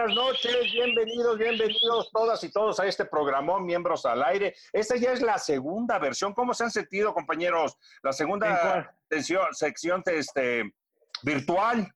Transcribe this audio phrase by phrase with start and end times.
[0.00, 4.54] buenas noches, bienvenidos, bienvenidos todas y todos a este programa, miembros al aire.
[4.72, 6.32] Esta ya es la segunda versión.
[6.32, 7.76] ¿Cómo se han sentido, compañeros?
[8.02, 10.72] La segunda sección, sección este,
[11.22, 11.86] virtual.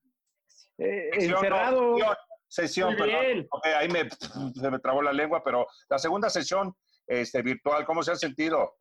[0.77, 1.97] Eh, encerrado.
[2.47, 3.49] sesión, perdón.
[3.75, 4.11] ahí me,
[4.55, 6.77] se me trabó la lengua, pero la segunda sesión
[7.07, 8.77] este, virtual, ¿cómo se han sentido?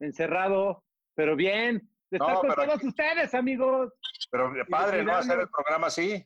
[0.00, 0.82] Encerrado,
[1.14, 1.88] pero bien.
[2.10, 3.92] Estar con todos ustedes, amigos.
[4.30, 5.14] Pero padre, ¿no?
[5.14, 6.24] Hacer el programa así.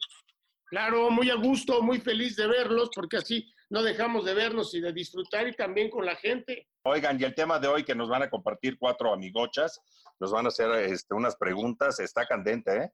[0.70, 4.80] Claro, muy a gusto, muy feliz de verlos, porque así no dejamos de vernos y
[4.80, 6.68] de disfrutar y también con la gente.
[6.82, 9.80] Oigan, y el tema de hoy que nos van a compartir cuatro amigochas,
[10.20, 12.92] nos van a hacer este, unas preguntas, está candente, ¿eh?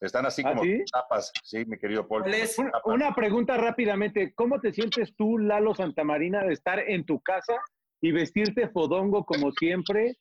[0.00, 2.22] Están así ¿Ah, como chapas, sí, mi querido Paul.
[2.22, 7.54] Una, una pregunta rápidamente, ¿cómo te sientes tú, Lalo Santamarina, de estar en tu casa
[8.00, 10.16] y vestirte fodongo como siempre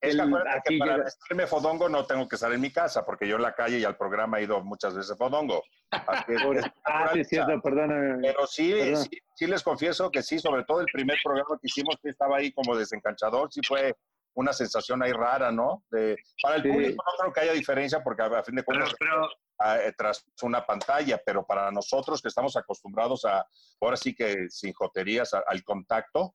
[0.00, 0.16] es
[0.64, 3.54] que para vestirme fodongo no tengo que estar en mi casa, porque yo en la
[3.54, 5.62] calle y al programa he ido muchas veces fodongo.
[5.92, 8.18] ah, sí, cierto, perdóname.
[8.22, 8.72] Pero sí,
[9.34, 12.52] sí, les confieso que sí, sobre todo el primer programa que hicimos, que estaba ahí
[12.52, 13.96] como desencanchador, sí fue
[14.34, 15.82] una sensación ahí rara, ¿no?
[15.90, 19.92] De, para el público no creo que haya diferencia, porque a fin de cuentas, eh,
[19.96, 23.44] tras una pantalla, pero para nosotros que estamos acostumbrados a,
[23.80, 26.34] ahora sí que sin joterías, al contacto.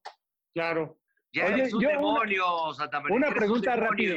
[0.53, 0.97] Claro
[1.33, 3.17] ya Oye, es un demonio, Santa María.
[3.17, 4.15] Una pregunta rápida.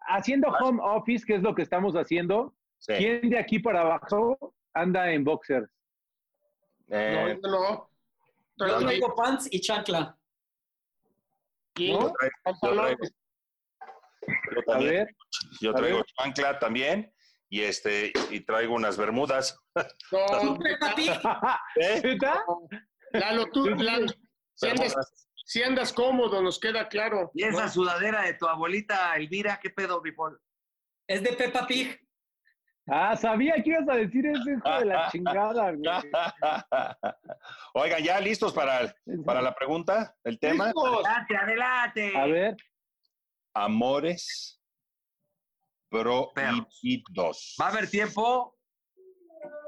[0.00, 2.54] Haciendo home office, que es lo que estamos haciendo,
[2.86, 5.70] ¿quién de aquí para abajo anda en boxers?
[6.88, 7.90] Eh, no, no.
[8.56, 10.16] Yo traigo pants y chancla.
[11.76, 11.92] ¿Y?
[11.92, 12.12] Yo
[12.60, 12.98] traigo,
[14.54, 15.06] yo también,
[15.60, 17.12] yo traigo chancla también
[17.48, 19.58] y este y traigo unas bermudas.
[20.10, 20.58] No,
[21.76, 22.18] ¿Eh?
[23.12, 24.06] Lalo, tú, Lalo,
[24.54, 24.68] si
[25.60, 27.30] andas cómodo, nos queda claro.
[27.34, 30.40] Y esa sudadera de tu abuelita Elvira, ¿qué pedo, Bipol?
[31.08, 32.00] Es de Peppa Pig.
[32.86, 35.90] Ah, sabía que ibas a decir eso, hijo de la chingada, güey.
[37.74, 40.72] Oiga, ¿ya listos para, para la pregunta, el tema?
[40.74, 42.16] Adelante, adelante.
[42.16, 42.56] A ver.
[43.54, 44.60] Amores
[45.90, 47.56] prohibidos.
[47.60, 48.56] ¿Va a haber tiempo?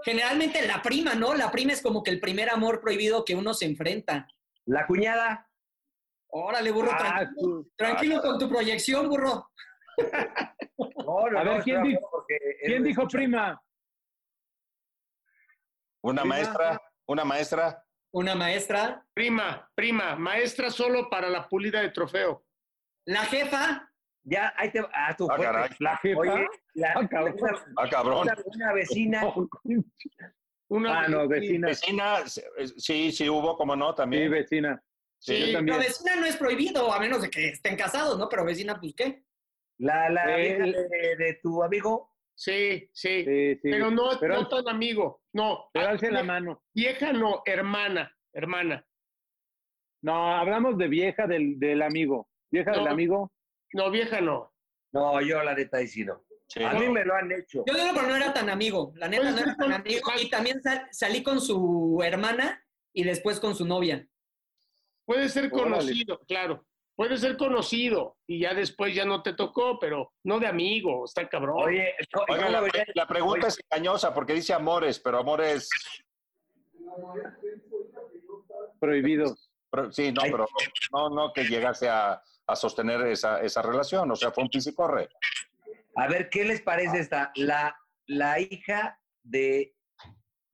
[0.04, 1.34] Generalmente la prima, ¿no?
[1.34, 4.28] La prima es como que el primer amor prohibido que uno se enfrenta.
[4.66, 5.48] La cuñada.
[6.36, 7.30] Órale, burro, ah,
[7.76, 9.48] tranquilo, con tu proyección, burro.
[11.38, 13.62] a ver, ¿quién, dijo, prima?
[16.02, 17.86] Una maestra, una maestra.
[18.12, 19.06] Una maestra.
[19.14, 22.44] Prima, prima, maestra solo para la pulida de trofeo.
[23.06, 23.88] La jefa.
[24.24, 26.18] Ya, ahí te ah, tu ah, La jefa.
[26.18, 27.36] Oye, la, ah, cabrón.
[27.76, 28.28] ah, cabrón.
[28.56, 29.22] Una, vecina.
[30.68, 31.68] una ah, no, vecina.
[31.68, 34.24] Vecina, sí, sí hubo, como no, también.
[34.24, 34.82] Sí, vecina.
[35.24, 38.28] Sí, pero vecina no es prohibido, a menos de que estén casados, ¿no?
[38.28, 39.24] Pero vecina, pues, ¿qué?
[39.78, 42.10] La, la de, tu amigo.
[42.34, 43.24] Sí, sí,
[43.62, 45.70] pero no, no tan amigo, no.
[45.72, 46.62] Pero la mano.
[46.74, 48.86] Vieja no, hermana, hermana.
[50.02, 52.28] No, hablamos de vieja del, del amigo.
[52.50, 53.32] ¿Vieja del amigo?
[53.72, 54.52] No, vieja no.
[54.92, 56.22] No, yo la neta ahí sí no.
[56.66, 57.64] A mí me lo han hecho.
[57.66, 58.92] Yo digo, pero no era tan amigo.
[58.96, 60.06] La neta no era tan amigo.
[60.20, 64.06] Y también salí con su hermana y después con su novia.
[65.04, 66.64] Puede ser conocido, claro.
[66.96, 71.28] Puede ser conocido y ya después ya no te tocó, pero no de amigo, está
[71.28, 71.64] cabrón.
[71.64, 71.92] Oye,
[72.94, 75.68] la, pregunta es engañosa porque dice amores, pero amores
[78.78, 79.50] prohibidos.
[79.90, 80.46] sí, no, pero
[80.92, 82.22] no, no que llegase a,
[82.54, 85.08] sostener esa, esa, relación, o sea, fue un pisicorre.
[85.96, 87.32] A ver, ¿qué les parece esta?
[87.34, 87.76] La,
[88.06, 89.74] la hija de,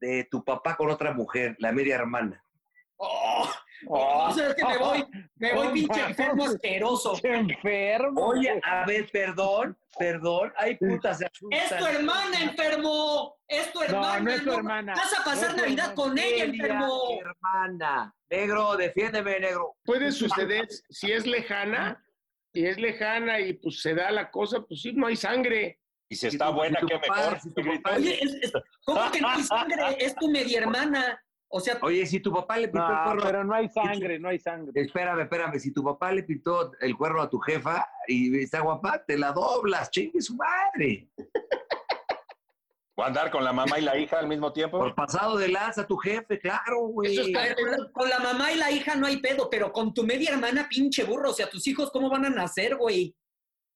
[0.01, 2.43] de tu papá con otra mujer, la media hermana.
[2.97, 3.51] Oh,
[3.89, 5.05] oh, que me voy,
[5.37, 7.19] me voy pinche enfermo asqueroso.
[7.23, 8.27] Enfermo.
[8.27, 10.53] Oye, a ver, perdón, perdón.
[10.57, 13.37] Ay, puta, se Es tu hermana, enfermo.
[13.49, 14.19] Es tu hermana.
[14.19, 14.95] No, no es tu hermana.
[14.95, 17.19] Vas a pasar Navidad con ella, enfermo.
[17.21, 18.15] Hermana.
[18.29, 19.77] Negro, defiéndeme, negro.
[19.85, 22.05] Puede suceder, si es lejana,
[22.53, 25.81] si es lejana y pues se da la cosa, pues sí, no hay sangre.
[26.09, 27.39] Y si está buena, qué mejor.
[27.97, 28.21] Oye,
[28.85, 29.97] ¿cómo que no hay sangre?
[29.99, 31.23] Es tu media hermana.
[31.53, 33.23] O sea, Oye, si tu papá le pintó el cuerno.
[33.25, 34.81] Pero no hay sangre, no hay sangre.
[34.81, 35.59] Espérame, espérame.
[35.59, 39.33] Si tu papá le pintó el cuerno a tu jefa y está guapa, te la
[39.33, 41.11] doblas, chingue su madre.
[42.95, 44.79] ¿O andar con la mamá y la hija al mismo tiempo?
[44.79, 47.33] Por pasado de lanza tu jefe, claro, güey.
[47.93, 51.03] con la mamá y la hija no hay pedo, pero con tu media hermana, pinche
[51.03, 51.31] burro.
[51.31, 53.17] O sea, tus hijos, ¿cómo van a nacer, güey?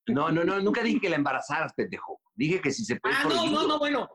[0.07, 2.21] No, no, no, nunca dije que la embarazaras, pendejo.
[2.35, 3.17] Dije que si se puede.
[3.17, 4.09] Ah, no, no, no, bueno.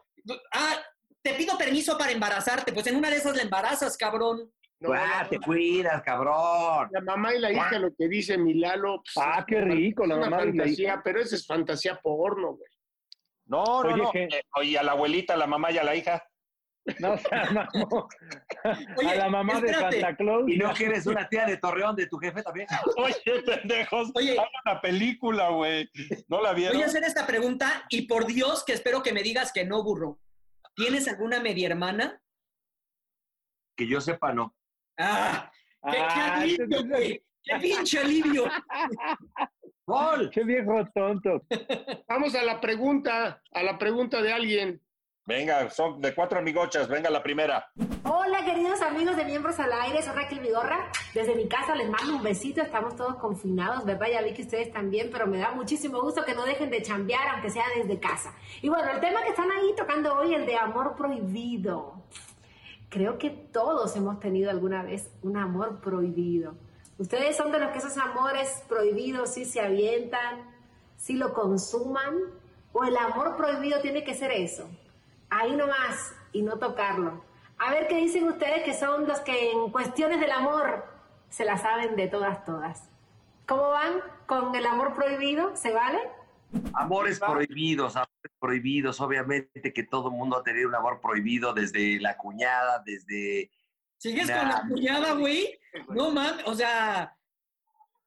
[0.54, 0.78] Ah,
[1.22, 4.52] te pido permiso para embarazarte, pues en una de esas la embarazas, cabrón.
[4.82, 6.88] No, ah, te cuidas, cabrón.
[6.92, 9.04] La mamá y la hija, lo que dice Milalo.
[9.04, 11.02] Pues, ah, qué rico, la mamá y la hija.
[11.04, 12.70] Pero esa es fantasía porno, güey.
[13.46, 14.12] No, no, no.
[14.56, 16.24] Oye, a la abuelita, la mamá y a la hija.
[17.00, 18.08] No seas mamón.
[18.64, 20.46] a la mamá de Santa Claus.
[20.48, 22.68] ¿Y no quieres una tía de Torreón de tu jefe también?
[22.98, 24.12] Oye, pendejos.
[24.16, 25.90] Oye, una película, güey.
[26.28, 26.76] ¿No la vieron?
[26.76, 29.84] Voy a hacer esta pregunta y por Dios que espero que me digas que no,
[29.84, 30.20] burro.
[30.80, 32.22] ¿Tienes alguna media hermana?
[33.76, 34.56] Que yo sepa, no.
[34.98, 35.52] ¡Ah!
[35.92, 37.22] ¡Qué, ah, alivio, güey!
[37.44, 38.46] ¡Qué pinche alivio!
[39.86, 40.30] ¡Gol!
[40.30, 41.46] ¡Qué viejo tonto!
[42.08, 44.82] Vamos a la pregunta, a la pregunta de alguien.
[45.30, 47.70] Venga, son de cuatro amigochas, venga la primera.
[48.04, 50.92] Hola, queridos amigos de Miembros al Aire, soy Raquel Vigorra.
[51.14, 54.08] Desde mi casa les mando un besito, estamos todos confinados, ¿verdad?
[54.12, 57.28] Ya vi que ustedes también, pero me da muchísimo gusto que no dejen de chambear,
[57.28, 58.34] aunque sea desde casa.
[58.64, 62.02] Y bueno, el tema que están ahí tocando hoy, el de amor prohibido.
[62.90, 66.56] Creo que todos hemos tenido alguna vez un amor prohibido.
[66.98, 70.50] Ustedes son de los que esos amores prohibidos sí se avientan,
[70.98, 72.18] sí lo consuman,
[72.74, 74.68] o el amor prohibido tiene que ser eso
[75.30, 77.24] ahí nomás y no tocarlo.
[77.58, 80.86] A ver qué dicen ustedes que son los que en cuestiones del amor
[81.30, 82.90] se la saben de todas, todas.
[83.46, 85.56] ¿Cómo van con el amor prohibido?
[85.56, 86.00] ¿Se vale?
[86.74, 89.02] Amores prohibidos, amores prohibidos.
[89.02, 93.52] Obviamente que todo el mundo ha tenido un amor prohibido desde la cuñada, desde...
[93.98, 95.60] ¿Sigues con la cuñada, güey?
[95.90, 97.18] No mames, o sea,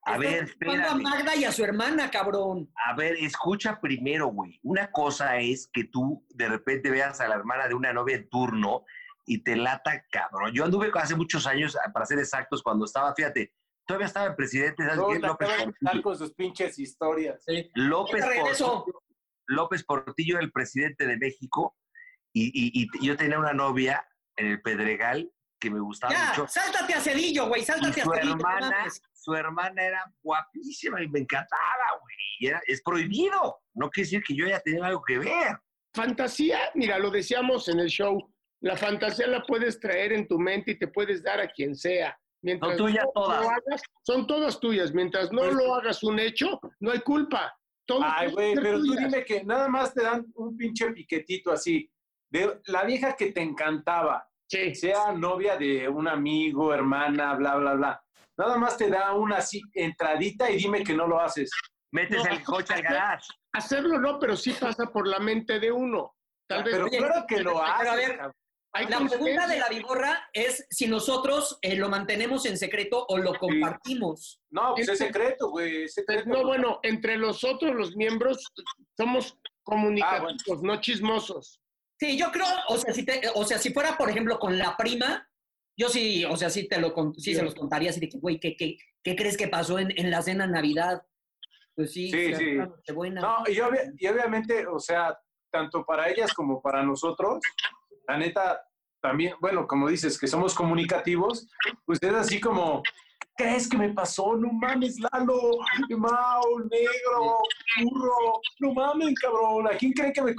[0.05, 0.85] a ver, espérame.
[0.85, 2.71] a Magda y a su hermana, cabrón.
[2.87, 4.59] A ver, escucha primero, güey.
[4.63, 8.29] Una cosa es que tú de repente veas a la hermana de una novia en
[8.29, 8.85] turno
[9.27, 10.53] y te lata, cabrón.
[10.53, 13.55] Yo anduve hace muchos años, para ser exactos, cuando estaba, fíjate,
[13.87, 16.03] todavía estaba el presidente, ¿sabes no, López Portillo.
[16.03, 17.45] con sus pinches historias.
[17.75, 18.85] López, Portillo,
[19.47, 21.77] López Portillo, el presidente de México,
[22.35, 24.05] y, y yo tenía una novia
[24.37, 25.31] en el Pedregal
[25.63, 26.49] que me gustaba ya, mucho.
[26.49, 28.35] Sáltate a Cedillo, güey, sáltate a Cedillo.
[28.35, 28.85] Hermana,
[29.23, 32.53] su hermana era guapísima y me encantaba, güey.
[32.67, 33.61] es prohibido.
[33.75, 35.57] No quiere decir que yo haya tenido algo que ver.
[35.95, 38.33] Fantasía, mira, lo decíamos en el show.
[38.61, 42.19] La fantasía la puedes traer en tu mente y te puedes dar a quien sea.
[42.43, 43.49] Mientras no tuyas todas.
[44.03, 44.93] son todas tuyas.
[44.93, 47.57] Mientras no pues lo hagas un hecho, no hay culpa.
[48.03, 51.91] Ay, güey, pero tú dime que nada más te dan un pinche piquetito así.
[52.31, 58.02] De la vieja que te encantaba, sea novia de un amigo, hermana, bla, bla, bla.
[58.39, 61.51] Nada más te da una así entradita y dime que no lo haces.
[61.93, 63.27] Metes el coche al garage.
[63.53, 66.15] Hacerlo no, pero sí pasa por la mente de uno.
[66.49, 66.75] Tal vez.
[66.75, 67.89] Pero claro que lo hace.
[67.89, 68.19] A ver,
[68.89, 73.35] la pregunta de la viborra es si nosotros eh, lo mantenemos en secreto o lo
[73.35, 74.41] compartimos.
[74.51, 75.87] No, pues es secreto, güey.
[76.25, 78.51] No, bueno, entre nosotros, los miembros,
[78.97, 81.61] somos comunicativos, ah, no chismosos.
[82.01, 85.29] Sí, yo creo, o sea, si o sea, si fuera, por ejemplo, con la prima,
[85.77, 88.39] yo sí, o sea, sí, te lo, sí, se los contaría así de que, güey,
[88.39, 91.03] ¿qué, qué, qué crees que pasó en, en, la cena Navidad?
[91.75, 92.55] Pues sí, sí, sí.
[92.55, 93.57] No, y,
[93.99, 95.19] y obviamente, o sea,
[95.51, 97.41] tanto para ellas como para nosotros,
[98.07, 98.63] la neta,
[99.01, 101.49] también, bueno, como dices, que somos comunicativos,
[101.85, 102.83] pues es así como,
[103.37, 104.37] ¿crees que me pasó?
[104.37, 105.41] No mames, Lalo,
[105.97, 107.39] Mao, negro,
[107.83, 110.35] burro, no mames, cabrón, ¿a quién cree que me...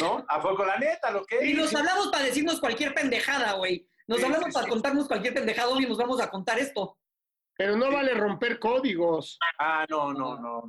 [0.00, 0.24] ¿No?
[0.28, 3.88] ¿A poco la neta, lo que Y nos hablamos para decirnos cualquier pendejada, güey.
[4.08, 6.96] Nos hablamos para contarnos cualquier pendejado y nos vamos a contar esto.
[7.54, 9.38] Pero no vale romper códigos.
[9.58, 10.64] Ah, no, no, no.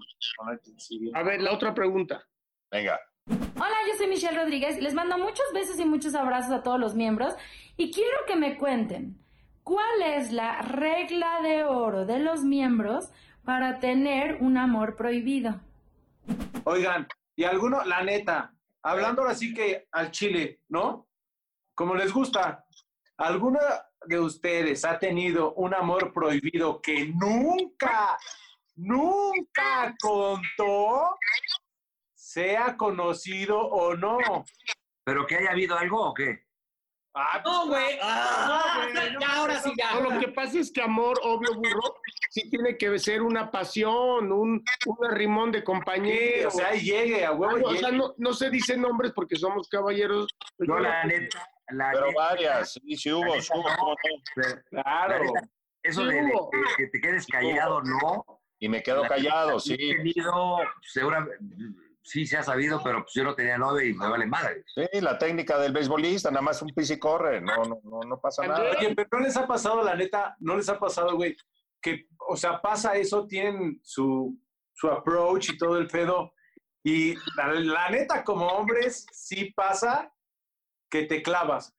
[1.13, 2.22] A ver, la otra pregunta.
[2.69, 3.00] Venga.
[3.27, 4.81] Hola, yo soy Michelle Rodríguez.
[4.81, 7.34] Les mando muchos besos y muchos abrazos a todos los miembros.
[7.77, 9.24] Y quiero que me cuenten
[9.63, 13.10] cuál es la regla de oro de los miembros
[13.46, 15.62] para tener un amor prohibido.
[16.65, 18.53] Oigan, y alguno, la neta,
[18.84, 21.08] hablando ahora sí que al chile, ¿no?
[21.74, 22.65] Como les gusta,
[23.19, 23.59] ¿Alguna
[24.05, 28.17] de ustedes ha tenido un amor prohibido que nunca,
[28.77, 31.17] nunca contó?
[32.15, 34.45] Sea conocido o no.
[35.03, 36.45] ¿Pero que haya habido algo o qué?
[37.13, 37.99] Ah, no, güey.
[38.01, 38.88] Ah,
[39.35, 39.99] ahora sí, ya.
[39.99, 41.95] lo que pasa es que amor, obvio, burro,
[42.29, 46.53] sí tiene que ser una pasión, un, un arrimón de compañeros.
[46.53, 47.67] o sea, llegue a huevo.
[47.67, 50.27] o sea, no, no, se dicen nombres porque somos caballeros.
[50.59, 53.95] No, la neta, pero varias, sí, sí hubo, hubo.
[54.69, 55.33] Claro.
[55.83, 56.31] eso de,
[56.77, 58.25] que te quedes callado, ¿no?
[58.59, 59.77] Y me quedo callado, sí.
[59.77, 60.57] Tenido,
[62.03, 64.63] sí se ha sabido, pero pues yo no tenía novia y me vale madre.
[64.73, 68.19] Sí, la técnica del beisbolista, nada más un pis y corre, no, no, no, no
[68.19, 68.71] pasa nada.
[68.77, 71.38] Oye, pero no les ha pasado, la neta, no les ha pasado, güey,
[71.81, 74.38] que, o sea, pasa eso, tienen su,
[74.73, 76.33] su approach y todo el pedo,
[76.83, 80.11] y la neta, como hombres, sí pasa
[80.89, 81.74] que te clavas.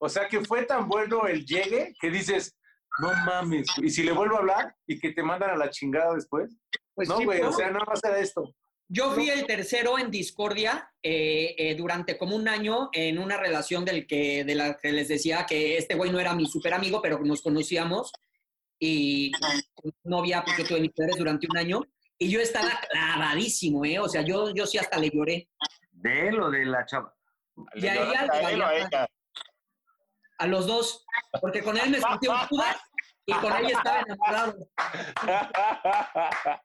[0.00, 2.56] O sea que fue tan bueno el llegue que dices,
[3.00, 3.66] no mames.
[3.78, 6.56] Y si le vuelvo a hablar y que te mandan a la chingada después.
[6.94, 8.54] Pues no, güey, o sea, no va a ser esto.
[8.90, 13.84] Yo fui el tercero en discordia eh, eh, durante como un año en una relación
[13.84, 17.02] del que, de la que les decía que este güey no era mi super amigo,
[17.02, 18.10] pero nos conocíamos
[18.80, 19.30] y
[20.04, 21.82] novia porque tuve mis padres durante un año
[22.16, 23.98] y yo estaba clavadísimo, ¿eh?
[23.98, 25.48] O sea, yo, yo sí hasta le lloré.
[25.92, 27.14] ¿De él o de la chava?
[27.74, 29.08] De ahí a,
[30.38, 31.04] a los dos,
[31.40, 32.36] porque con él me sentí un
[33.28, 34.56] y con ella estaba enamorado.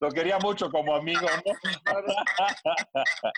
[0.00, 1.26] Lo quería mucho como amigo,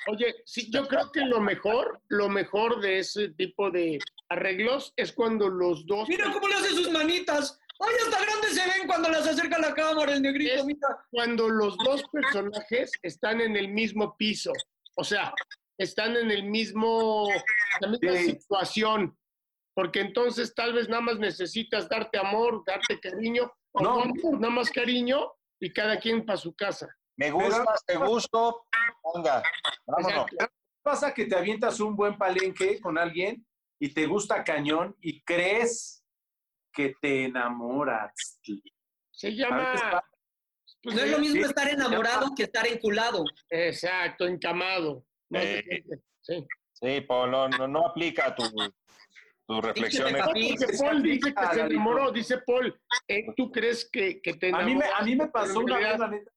[0.08, 4.00] Oye, sí, yo creo que lo mejor, lo mejor de ese tipo de
[4.30, 6.08] arreglos es cuando los dos.
[6.08, 7.60] Mira cómo le hace sus manitas.
[7.78, 10.64] ¡Ay, hasta grandes se ven cuando las acerca la cámara el negrito!
[10.64, 10.88] mira.
[11.10, 14.52] Cuando los dos personajes están en el mismo piso.
[14.96, 15.32] O sea,
[15.78, 17.28] están en el mismo,
[17.80, 19.16] la misma situación
[19.76, 24.04] porque entonces tal vez nada más necesitas darte amor, darte cariño, o no,
[24.38, 25.30] nada más cariño
[25.60, 26.88] y cada quien para su casa.
[27.18, 28.64] Me gusta, te gusto,
[29.02, 29.42] ponga,
[29.86, 30.26] vámonos.
[30.82, 33.46] Pasa que te avientas un buen palenque con alguien
[33.78, 36.02] y te gusta cañón y crees
[36.72, 38.40] que te enamoras.
[39.10, 40.02] Se llama...
[40.82, 43.24] Pues no es lo mismo estar enamorado que estar enculado.
[43.50, 45.04] Exacto, encamado.
[45.30, 45.62] Sí.
[46.22, 46.46] sí.
[46.80, 48.44] Sí, Polo, no, no aplica tu,
[49.46, 50.22] tus reflexiones.
[50.34, 52.78] Dice Paul dice que se enamoró, dice Paul,
[53.08, 55.98] eh, ¿tú crees que, que te A mí me, a mí me pasó una vez,
[55.98, 56.30] la neta,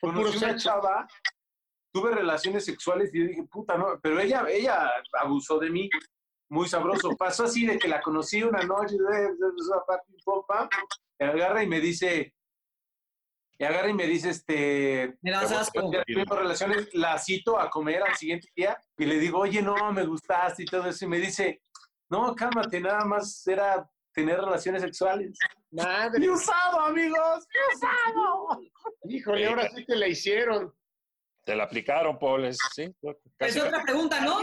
[0.00, 1.06] conocí una chava,
[1.92, 5.88] tuve relaciones sexuales y yo dije, puta, no, pero ella, ella abusó de mí,
[6.50, 7.16] muy sabroso.
[7.16, 8.96] Pasó así de que la conocí una noche,
[11.20, 12.34] me agarra y me dice,
[13.58, 15.16] y agarra y me dice, este...
[15.22, 15.90] Me das asco.
[16.30, 20.64] relaciones, la cito a comer al siguiente día y le digo, oye, no, me gustaste
[20.64, 21.04] y todo eso.
[21.04, 21.62] Y me dice,
[22.08, 25.38] no, cálmate, nada más era tener relaciones sexuales.
[25.70, 26.24] Madre.
[26.24, 27.46] ¡Y usado, amigos!
[27.52, 28.60] ¡Y usado!
[29.08, 30.72] Híjole, ahora sí te la hicieron.
[31.44, 32.90] Te la aplicaron, Paul, sí.
[33.38, 34.40] Es otra pregunta, ¿no?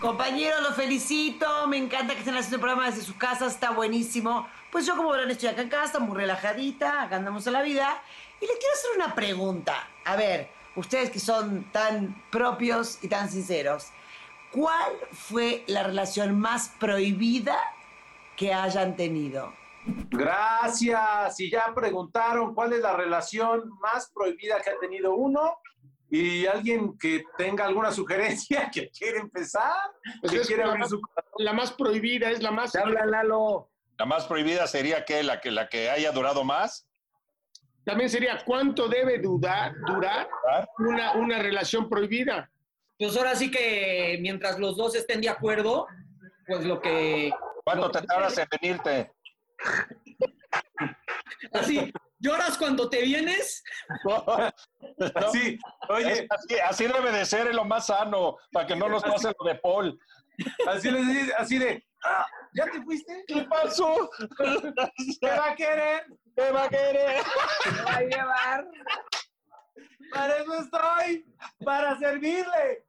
[0.00, 1.68] Compañero, lo felicito.
[1.68, 4.48] Me encanta que estén haciendo el programa desde su casa, está buenísimo.
[4.70, 8.02] Pues yo, como verán, estoy acá en casa, muy relajadita, acá andamos a la vida.
[8.42, 9.88] Y le quiero hacer una pregunta.
[10.04, 13.90] A ver, ustedes que son tan propios y tan sinceros.
[14.50, 17.56] ¿Cuál fue la relación más prohibida
[18.36, 19.54] que hayan tenido?
[20.10, 21.38] Gracias.
[21.38, 25.58] Y ya preguntaron cuál es la relación más prohibida que ha tenido uno.
[26.10, 29.76] Y alguien que tenga alguna sugerencia que quiere empezar,
[30.20, 31.00] pues que quiere abrir su
[31.38, 32.74] La más prohibida es la más.
[32.74, 33.70] Habla, Lalo.
[33.98, 36.88] La más prohibida sería que la que la que haya durado más.
[37.84, 40.28] También sería cuánto debe durar, durar
[40.78, 42.48] una, una relación prohibida
[43.02, 45.86] pues ahora sí que mientras los dos estén de acuerdo,
[46.46, 47.32] pues lo que...
[47.64, 49.12] ¿Cuánto te tardas en venirte?
[51.52, 53.64] Así, ¿lloras cuando te vienes?
[55.14, 55.58] Así,
[55.88, 56.28] oye.
[56.64, 59.56] Así, debe de ser es lo más sano, para que no nos pase lo de
[59.56, 59.98] Paul.
[60.66, 60.88] Así,
[61.36, 63.24] así de, ah, ¿ya te fuiste?
[63.26, 64.10] ¿Qué pasó?
[65.20, 66.06] ¿Qué va a querer?
[66.36, 67.22] ¿Qué va a querer?
[67.64, 68.66] ¿Qué va a llevar?
[70.12, 71.26] Para eso estoy,
[71.64, 72.84] para servirle.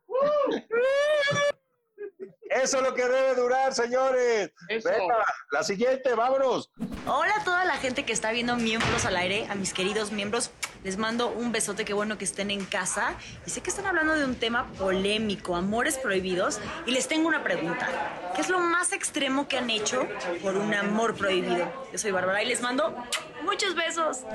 [2.50, 4.52] Eso es lo que debe durar, señores.
[4.68, 6.70] Venga, la siguiente, vámonos.
[7.08, 10.52] Hola a toda la gente que está viendo Miembros al Aire, a mis queridos miembros.
[10.84, 13.16] Les mando un besote, qué bueno que estén en casa.
[13.46, 16.60] Y sé que están hablando de un tema polémico, amores prohibidos.
[16.86, 17.88] Y les tengo una pregunta.
[18.36, 20.06] ¿Qué es lo más extremo que han hecho
[20.42, 21.72] por un amor prohibido?
[21.92, 22.96] Yo soy Bárbara y les mando
[23.44, 24.25] muchos besos.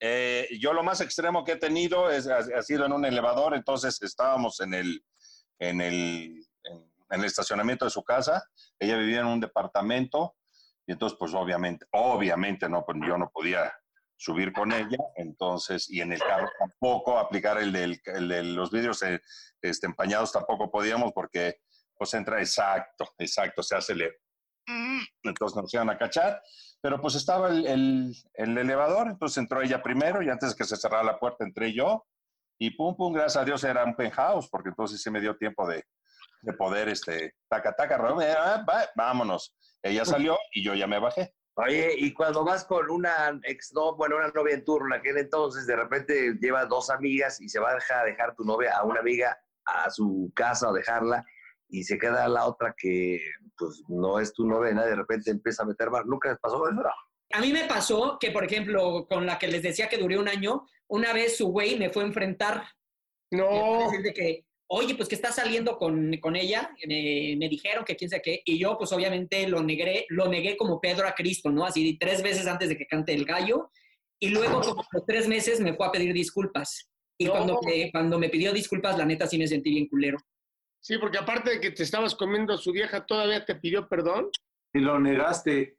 [0.00, 4.00] Eh, yo lo más extremo que he tenido es, ha, sido en un elevador, entonces
[4.02, 5.04] estábamos en el,
[5.58, 8.44] en, el, en, el estacionamiento de su casa,
[8.78, 10.36] ella vivía en un departamento
[10.86, 13.72] y entonces pues obviamente, obviamente no, pues yo no podía
[14.16, 18.70] subir con ella, entonces, y en el carro tampoco, aplicar el, del, el de los
[18.70, 19.20] vidrios eh,
[19.60, 21.60] este, empañados tampoco podíamos porque
[21.94, 24.12] pues entra exacto, exacto, se hace le...
[25.22, 26.42] Entonces nos iban a cachar
[26.86, 30.76] pero pues estaba el, el, elevador, entonces entró ella primero y antes de que se
[30.76, 32.06] cerrara la puerta entré yo
[32.60, 35.66] y pum, pum, gracias a Dios era un penthouse, porque entonces sí me dio tiempo
[35.66, 35.84] de,
[36.42, 37.98] de poder, este, taca, taca,
[38.38, 39.54] ah, vámonos.
[39.82, 41.34] Ella salió y yo ya me bajé.
[41.58, 45.16] Oye, y cuando vas con una ex, no, bueno, una novia en turno, en aquel
[45.16, 48.84] entonces, de repente lleva dos amigas y se va a dejar, dejar tu novia a
[48.84, 51.24] una amiga a su casa o dejarla
[51.68, 53.20] y se queda la otra que
[53.56, 56.04] pues no es tu novena, de repente empieza a meter más.
[56.04, 56.82] ¿Nunca les pasó eso?
[57.32, 60.28] A mí me pasó que, por ejemplo, con la que les decía que duré un
[60.28, 62.64] año, una vez su güey me fue a enfrentar.
[63.30, 63.90] No.
[63.90, 68.22] De que, oye, pues que está saliendo con, con ella, me, dijeron que quién sabe
[68.22, 71.64] qué, y yo pues obviamente lo negué, lo negué como Pedro a Cristo, ¿no?
[71.64, 73.70] Así tres veces antes de que cante el gallo,
[74.18, 76.90] y luego como tres meses me fue a pedir disculpas.
[77.18, 80.18] Y cuando, me, cuando me pidió disculpas, la neta sí me sentí bien culero.
[80.80, 84.30] Sí, porque aparte de que te estabas comiendo a su vieja, ¿todavía te pidió perdón?
[84.74, 85.78] Y lo negaste.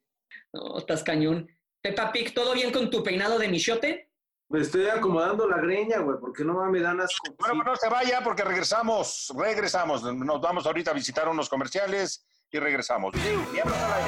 [0.54, 1.48] No, estás cañón.
[1.82, 4.07] Peppa Pig, ¿todo bien con tu peinado de michote?
[4.50, 7.36] Me estoy acomodando la greña, güey, porque no me dan asco.
[7.38, 10.04] Bueno, pues no se vaya porque regresamos, regresamos.
[10.04, 13.14] Nos vamos ahorita a visitar unos comerciales y regresamos.
[13.14, 14.08] Miembros al aire.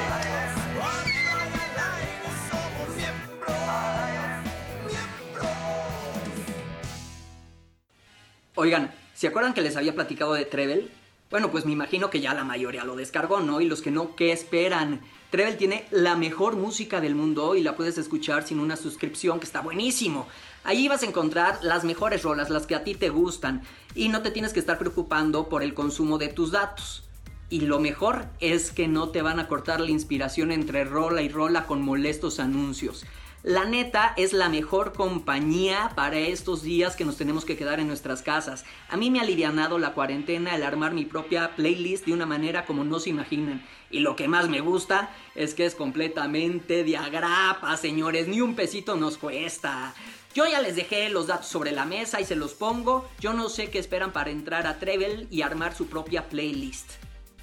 [8.54, 10.90] Oigan, ¿se acuerdan que les había platicado de Trevel?
[11.30, 13.60] Bueno, pues me imagino que ya la mayoría lo descargó, ¿no?
[13.60, 15.02] Y los que no, ¿qué esperan?
[15.30, 19.46] Trevel tiene la mejor música del mundo y la puedes escuchar sin una suscripción, que
[19.46, 20.26] está buenísimo.
[20.64, 23.62] Ahí vas a encontrar las mejores rolas, las que a ti te gustan,
[23.94, 27.04] y no te tienes que estar preocupando por el consumo de tus datos.
[27.48, 31.28] Y lo mejor es que no te van a cortar la inspiración entre rola y
[31.28, 33.04] rola con molestos anuncios.
[33.42, 37.86] La neta es la mejor compañía para estos días que nos tenemos que quedar en
[37.86, 38.66] nuestras casas.
[38.90, 42.66] A mí me ha alivianado la cuarentena el armar mi propia playlist de una manera
[42.66, 43.64] como no se imaginan.
[43.90, 48.28] Y lo que más me gusta es que es completamente de agrapa, señores.
[48.28, 49.94] Ni un pesito nos cuesta.
[50.34, 53.08] Yo ya les dejé los datos sobre la mesa y se los pongo.
[53.20, 56.90] Yo no sé qué esperan para entrar a Trevel y armar su propia playlist.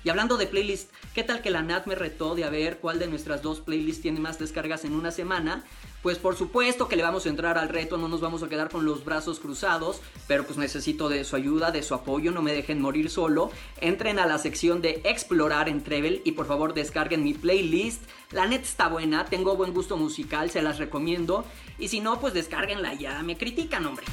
[0.04, 2.98] Y hablando de playlist, ¿qué tal que la Nat me retó de a ver cuál
[3.00, 5.66] de nuestras dos playlists tiene más descargas en una semana?
[6.04, 8.70] Pues por supuesto que le vamos a entrar al reto, no nos vamos a quedar
[8.70, 12.54] con los brazos cruzados, pero pues necesito de su ayuda, de su apoyo, no me
[12.54, 13.52] dejen morir solo.
[13.82, 18.04] Entren a la sección de explorar en Trevel y por favor descarguen mi playlist.
[18.32, 21.46] La net está buena, tengo buen gusto musical, se las recomiendo.
[21.80, 24.06] Y si no, pues descárguenla ya, me critican, hombre.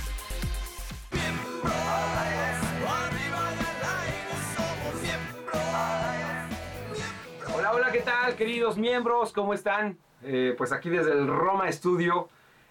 [7.55, 9.33] Hola, hola, ¿qué tal, queridos miembros?
[9.33, 9.99] ¿Cómo están?
[10.25, 12.29] Eh, pues aquí desde el Roma Studio,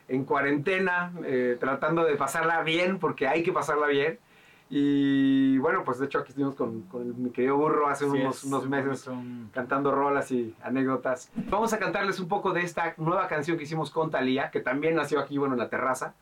[0.07, 4.19] en cuarentena, eh, tratando de pasarla bien, porque hay que pasarla bien.
[4.69, 6.85] Y bueno, pues de hecho aquí estuvimos con,
[7.21, 9.07] mi querido Burro hace unos, unos, meses
[9.51, 11.29] cantando rolas y anécdotas.
[11.35, 14.95] Vamos a cantarles un poco de esta nueva canción que hicimos con Talía, que también
[14.95, 16.15] nació aquí, bueno, en la terraza.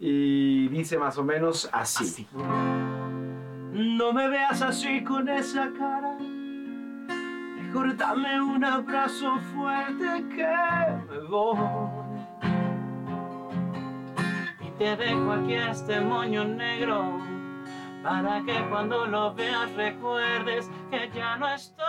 [0.00, 2.04] Y dice más o menos así.
[2.04, 2.28] así.
[3.72, 6.18] No me veas así con esa cara
[7.82, 10.46] dame un abrazo fuerte que
[11.08, 11.58] me voy.
[14.60, 17.18] Y te dejo aquí este moño negro
[18.02, 21.84] para que cuando lo veas recuerdes que ya no estoy.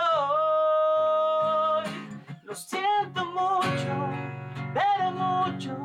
[2.42, 4.08] Lo siento mucho,
[4.74, 5.76] pero mucho,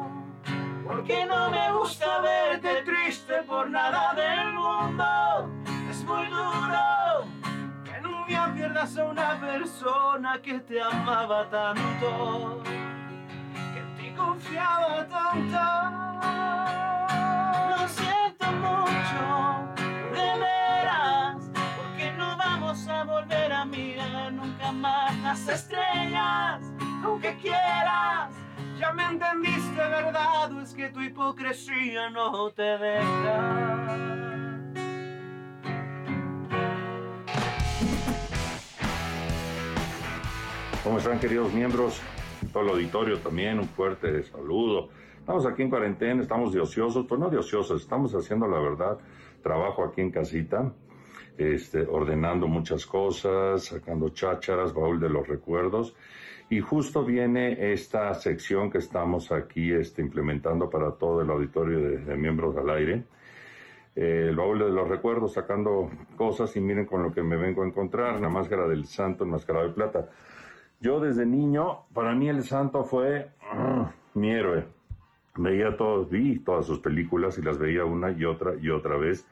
[0.87, 5.20] porque no me gusta verte triste por nada del mundo.
[8.71, 15.59] Pierdas a una persona que te amaba tanto, que en ti confiaba tanto.
[17.69, 25.47] Lo siento mucho, de veras, porque no vamos a volver a mirar nunca más las
[25.49, 26.61] estrellas,
[27.03, 28.33] aunque quieras.
[28.79, 30.51] Ya me entendiste, ¿verdad?
[30.53, 34.40] O es que tu hipocresía no te deja.
[40.83, 42.01] ¿Cómo están queridos miembros?
[42.51, 44.89] Todo el auditorio también, un fuerte saludo.
[45.19, 48.97] Estamos aquí en cuarentena, estamos de ociosos, pues no de ociosos, estamos haciendo la verdad,
[49.43, 50.73] trabajo aquí en casita,
[51.37, 55.95] este, ordenando muchas cosas, sacando chácharas, baúl de los recuerdos.
[56.49, 62.17] Y justo viene esta sección que estamos aquí este, implementando para todo el auditorio de,
[62.17, 63.03] miembros al aire.
[63.95, 67.67] el baúl de los recuerdos, sacando cosas y miren con lo que me vengo a
[67.67, 70.09] encontrar, la máscara del santo máscara de plata.
[70.81, 74.65] Yo desde niño, para mí el santo fue ah, mi héroe.
[75.35, 79.25] Veía todos, vi todas sus películas y las veía una y otra y otra vez.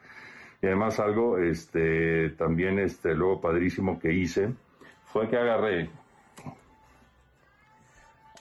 [0.62, 4.54] Y además algo, este, también, este, luego padrísimo que hice,
[5.06, 5.90] fue que agarré,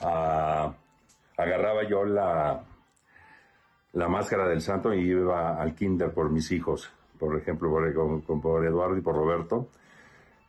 [0.01, 2.61] agarraba yo la,
[3.93, 8.65] la máscara del santo y iba al kinder por mis hijos, por ejemplo, por, por
[8.65, 9.69] Eduardo y por Roberto,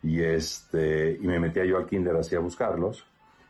[0.02, 3.06] y, este, y me metía yo al kinder así a buscarlos.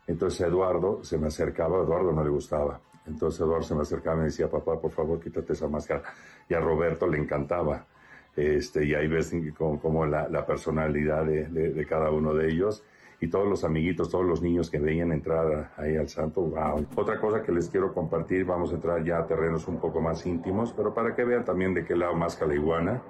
[0.06, 2.80] Entonces Eduardo se me acercaba, Eduardo no le gustaba.
[3.06, 6.02] Entonces Eduardo se me acercaba y me decía, papá, por favor, quítate esa máscara.
[6.48, 7.86] Y a Roberto le encantaba.
[8.34, 12.84] Este, y ahí ves como, la, la, personalidad de, de, cada uno de ellos.
[13.20, 16.86] Y todos los amiguitos, todos los niños que veían entrar ahí al santo, wow.
[16.96, 20.24] Otra cosa que les quiero compartir, vamos a entrar ya a terrenos un poco más
[20.24, 23.02] íntimos, pero para que vean también de qué lado más la iguana.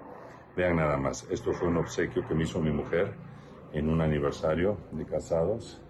[0.56, 3.12] Vean nada más, esto fue un obsequio que me hizo mi mujer
[3.72, 5.80] en un aniversario de casados.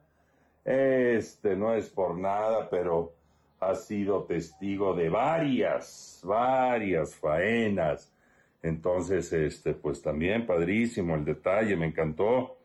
[0.65, 3.13] Este no es por nada, pero
[3.59, 8.13] ha sido testigo de varias, varias faenas.
[8.62, 12.57] Entonces, este, pues también padrísimo el detalle, me encantó,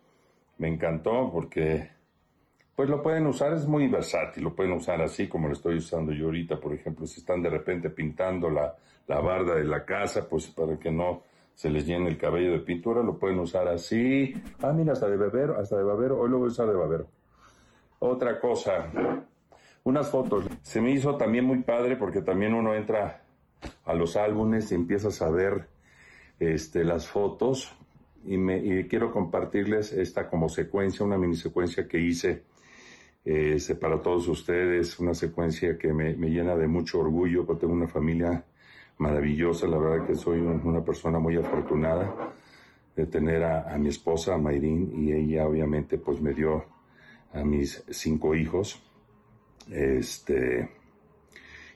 [0.59, 1.91] me encantó porque,
[2.75, 6.13] pues lo pueden usar, es muy versátil, lo pueden usar así como lo estoy usando
[6.13, 8.75] yo ahorita, por ejemplo, si están de repente pintando la,
[9.07, 11.23] la barda de la casa, pues para que no
[11.55, 14.35] se les llene el cabello de pintura, lo pueden usar así.
[14.61, 17.07] Ah, mira, hasta de babero, hasta de babero, hoy lo voy a usar de babero.
[18.01, 18.91] Otra cosa,
[19.85, 20.45] unas fotos.
[20.63, 23.23] Se me hizo también muy padre porque también uno entra
[23.85, 25.69] a los álbumes y empiezas a ver
[26.41, 27.73] este, las fotos
[28.27, 32.43] y, me, quiero compartirles esta como secuencia, una mini secuencia que hice
[33.25, 37.75] este, para todos ustedes, una secuencia que me, me, llena de mucho orgullo porque tengo
[37.75, 38.45] una familia
[38.99, 42.35] maravillosa, la verdad que soy una persona muy afortunada
[42.95, 46.65] de tener a, a mi esposa, a Mayrín, y ella obviamente pues me dio
[47.33, 48.81] a mis cinco hijos.
[49.71, 50.71] Este,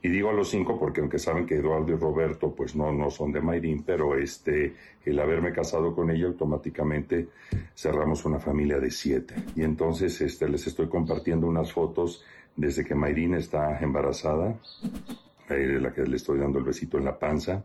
[0.03, 3.11] y digo a los cinco porque aunque saben que Eduardo y Roberto pues no, no
[3.11, 7.29] son de Mayrín, pero este, el haberme casado con ella automáticamente
[7.75, 9.35] cerramos una familia de siete.
[9.57, 14.55] Y entonces este, les estoy compartiendo unas fotos desde que Mayrín está embarazada,
[15.49, 17.65] de la que le estoy dando el besito en la panza.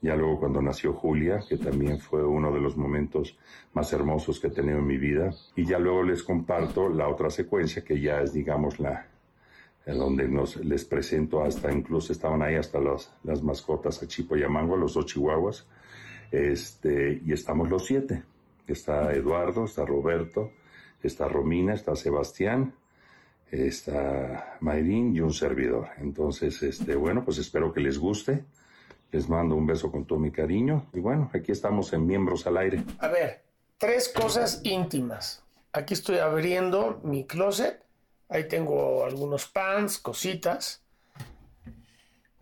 [0.00, 3.36] Ya luego cuando nació Julia, que también fue uno de los momentos
[3.74, 5.30] más hermosos que he tenido en mi vida.
[5.56, 9.07] Y ya luego les comparto la otra secuencia que ya es, digamos, la,
[9.96, 14.42] donde nos, les presento hasta, incluso estaban ahí hasta las, las mascotas a Chipo y
[14.42, 15.66] a Mango, los dos chihuahuas,
[16.30, 18.22] este, y estamos los siete.
[18.66, 20.52] Está Eduardo, está Roberto,
[21.02, 22.74] está Romina, está Sebastián,
[23.50, 25.88] está Mayrín y un servidor.
[25.98, 28.44] Entonces, este, bueno, pues espero que les guste.
[29.10, 30.90] Les mando un beso con todo mi cariño.
[30.92, 32.84] Y bueno, aquí estamos en Miembros al Aire.
[32.98, 33.42] A ver,
[33.78, 35.42] tres cosas íntimas.
[35.72, 37.87] Aquí estoy abriendo mi closet
[38.28, 40.82] Ahí tengo algunos pants, cositas.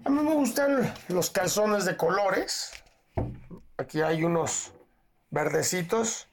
[0.05, 2.73] A mí me gustan los calzones de colores.
[3.77, 4.73] Aquí hay unos
[5.31, 6.29] verdecitos.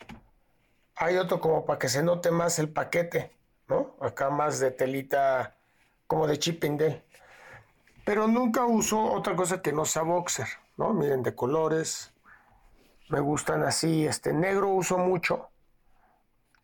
[0.96, 3.32] Hay otro como para que se note más el paquete,
[3.68, 3.96] ¿no?
[4.02, 5.56] Acá más de telita
[6.08, 6.80] como de chipping
[8.06, 10.94] Pero nunca uso otra cosa que no sea boxer, ¿no?
[10.94, 12.12] Miren, de colores.
[13.10, 14.08] Me gustan así.
[14.08, 15.50] Este negro uso mucho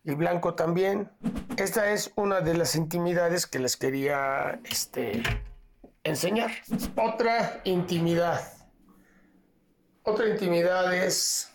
[0.03, 1.11] y blanco también.
[1.57, 5.21] Esta es una de las intimidades que les quería este,
[6.03, 6.51] enseñar.
[6.95, 8.41] Otra intimidad.
[10.03, 11.53] Otra intimidad es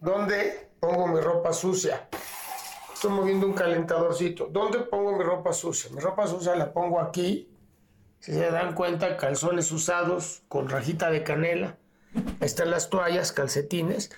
[0.00, 2.08] dónde pongo mi ropa sucia.
[2.92, 4.48] Estoy moviendo un calentadorcito.
[4.50, 5.90] ¿Dónde pongo mi ropa sucia?
[5.92, 7.48] Mi ropa sucia la pongo aquí.
[8.18, 11.76] Si se dan cuenta, calzones usados con rajita de canela.
[12.40, 14.10] están las toallas, calcetines.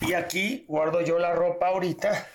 [0.00, 2.26] Y aquí guardo yo la ropa ahorita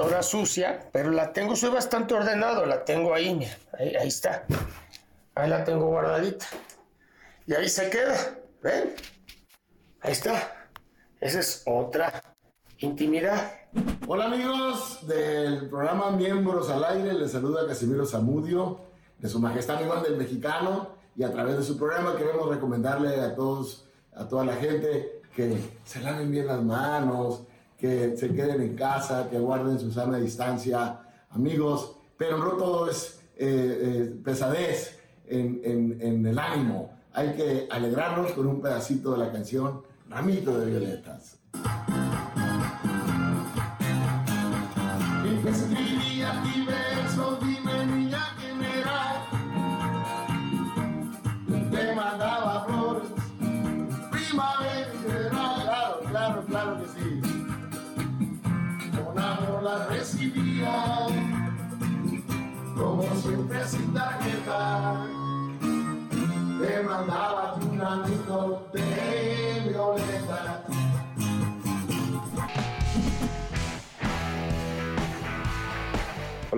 [0.00, 4.46] toda sucia, pero la tengo, soy bastante ordenado, la tengo ahí, mira, ahí, está.
[5.34, 6.46] Ahí la tengo guardadita.
[7.46, 8.16] Y ahí se queda,
[8.62, 8.94] ¿ven?
[10.00, 10.70] Ahí está.
[11.20, 12.22] Esa es otra
[12.78, 13.52] intimidad.
[14.06, 18.80] Hola amigos del programa Miembros al Aire, les saluda Casimiro Zamudio,
[19.18, 23.34] de Su Majestad Iván del Mexicano, y a través de su programa queremos recomendarle a
[23.34, 23.84] todos,
[24.14, 27.42] a toda la gente que se laven bien las manos,
[27.80, 33.20] que se queden en casa, que guarden su sana distancia, amigos, pero no todo es
[33.36, 33.46] eh,
[33.82, 36.92] eh, pesadez en, en, el ánimo.
[37.12, 41.39] Hay que alegrarnos con un pedacito de la canción Ramito de Violetas.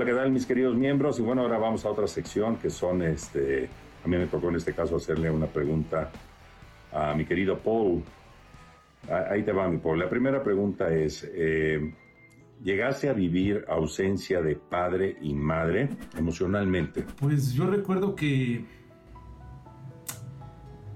[0.03, 1.21] Hola, ¿qué tal mis queridos miembros?
[1.21, 3.69] Y bueno, ahora vamos a otra sección que son, este,
[4.05, 6.11] a mí me tocó en este caso hacerle una pregunta
[6.93, 8.03] a mi querido Paul.
[9.31, 10.01] Ahí te va mi Paul.
[10.01, 11.95] La primera pregunta es, eh,
[12.65, 17.05] ¿Llegaste a vivir ausencia de padre y madre emocionalmente?
[17.21, 18.65] Pues yo recuerdo que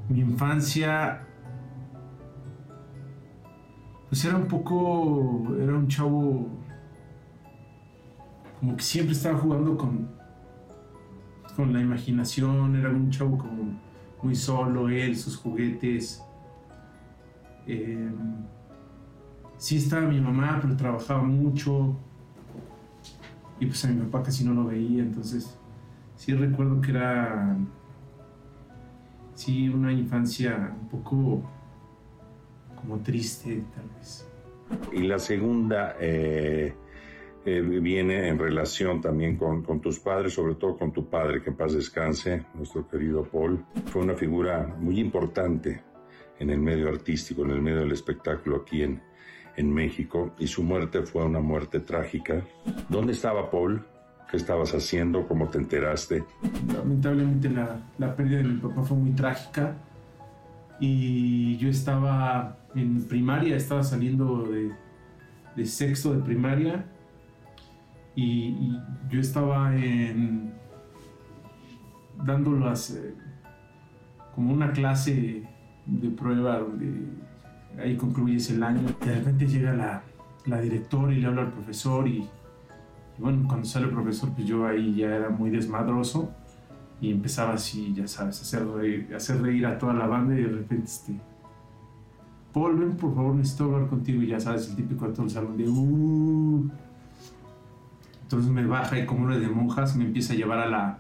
[0.09, 1.25] mi infancia
[4.09, 6.65] pues era un poco, era un chavo
[8.59, 10.09] como que siempre estaba jugando con,
[11.55, 13.79] con la imaginación, era un chavo como
[14.23, 16.23] muy solo, él, sus juguetes.
[17.66, 18.11] Eh,
[19.57, 21.97] sí estaba mi mamá, pero trabajaba mucho.
[23.61, 25.59] y pues a mi papá casi no lo veía, entonces
[26.16, 27.57] sí recuerdo que era,
[29.35, 31.42] sí, una infancia un poco
[32.75, 34.29] como triste tal vez.
[34.92, 36.75] Y la segunda eh,
[37.47, 41.51] eh, viene en relación también con, con, tus padres, sobre todo con tu padre, que
[41.51, 43.65] en paz descanse, nuestro querido Paul.
[43.85, 45.81] Fue una figura muy importante
[46.41, 49.01] en el medio artístico, en el medio del espectáculo aquí en,
[49.55, 52.43] en México, y su muerte fue una muerte trágica.
[52.89, 53.87] ¿Dónde estaba Paul?
[54.29, 55.29] ¿Qué estabas haciendo?
[55.29, 56.25] ¿Cómo te enteraste?
[56.75, 59.77] Lamentablemente la, la pérdida de mi papá fue muy trágica
[60.81, 64.73] y yo estaba en primaria, estaba saliendo de,
[65.55, 66.87] de sexto de primaria
[68.16, 68.79] y,
[69.11, 70.52] yo estaba en,
[72.24, 73.14] dando las, eh,
[74.35, 75.44] como una clase
[75.85, 77.09] de prueba donde
[77.79, 78.81] ahí concluyes el año.
[79.05, 80.02] De repente llega la,
[80.46, 82.26] la directora y le habla al profesor y,
[83.18, 86.33] bueno, cuando sale el profesor pues yo ahí ya era muy desmadroso
[87.00, 90.42] y empezaba así, ya sabes, a hacer reír, hacer reír a toda la banda y
[90.42, 91.20] de repente este...
[92.52, 95.31] Paul, ven por favor, necesito hablar contigo y ya sabes, el típico de todo el
[95.31, 95.68] salón de...
[95.68, 96.70] Uh".
[98.27, 100.99] Entonces me baja y como una de monjas me empieza a llevar a la,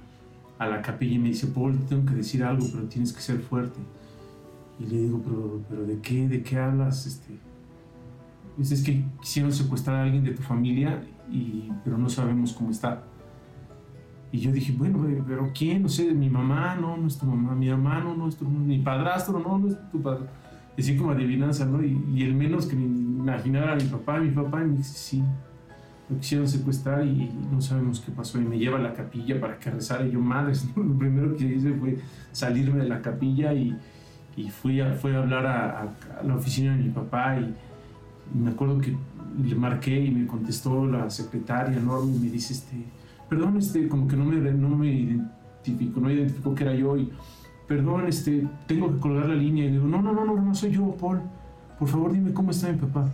[0.60, 3.40] a la capilla y me dice, Paul, tengo que decir algo, pero tienes que ser
[3.40, 3.80] fuerte.
[4.78, 6.28] Y le digo, pero, pero ¿de qué?
[6.28, 7.04] ¿De qué hablas?
[7.04, 7.36] Este,
[8.54, 12.70] pues es que quisieron secuestrar a alguien de tu familia, y, pero no sabemos cómo
[12.70, 13.02] está.
[14.30, 15.82] Y yo dije, bueno, pero ¿quién?
[15.82, 18.78] No sé, mi mamá, no, no es tu mamá, mi hermano, no es tu mi
[18.78, 20.26] padrastro, no, no es tu padre.
[20.78, 21.82] Así como adivinanza, ¿no?
[21.82, 25.22] Y, el menos que me imaginara era mi papá, mi papá, y me dice, sí,
[26.08, 28.40] lo quisieron secuestrar y no sabemos qué pasó.
[28.40, 30.06] Y me lleva a la capilla para que rezara.
[30.06, 31.98] Y yo, madres, lo primero que hice fue
[32.32, 33.76] salirme de la capilla y,
[34.36, 35.92] y fui, a, fui a hablar a,
[36.24, 37.38] la oficina de mi papá.
[37.38, 37.54] Y,
[38.34, 38.96] me acuerdo que
[39.40, 42.76] le marqué y me contestó la secretaria Norma y me dice, este,
[43.28, 46.96] perdón, este, como que no me, no me identificó, no identificó que era yo.
[46.96, 47.12] Y,
[47.68, 49.64] perdón, este, tengo que colgar la línea.
[49.64, 51.22] Y le digo, no, no, no, no, no soy yo, Paul.
[51.78, 53.10] Por favor, dime cómo está mi papá.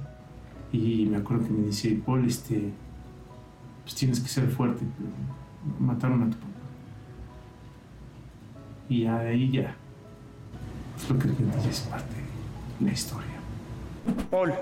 [0.73, 2.73] Y me acuerdo que me dice, Paul, este,
[3.83, 4.85] pues tienes que ser fuerte.
[5.79, 6.49] Mataron a tu papá.
[8.89, 9.77] Y ya de ahí ya.
[10.97, 12.15] Es lo que ya es parte
[12.79, 13.29] de la historia.
[14.31, 14.53] Paul,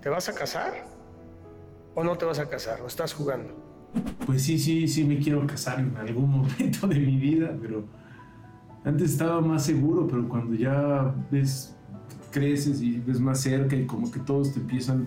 [0.00, 0.72] ¿te vas a casar?
[1.94, 2.80] ¿O no te vas a casar?
[2.82, 3.54] ¿O estás jugando?
[4.24, 7.84] Pues sí, sí, sí me quiero casar en algún momento de mi vida, pero
[8.84, 11.75] antes estaba más seguro, pero cuando ya ves,
[12.36, 15.06] creces y ves más cerca y como que todos te empiezan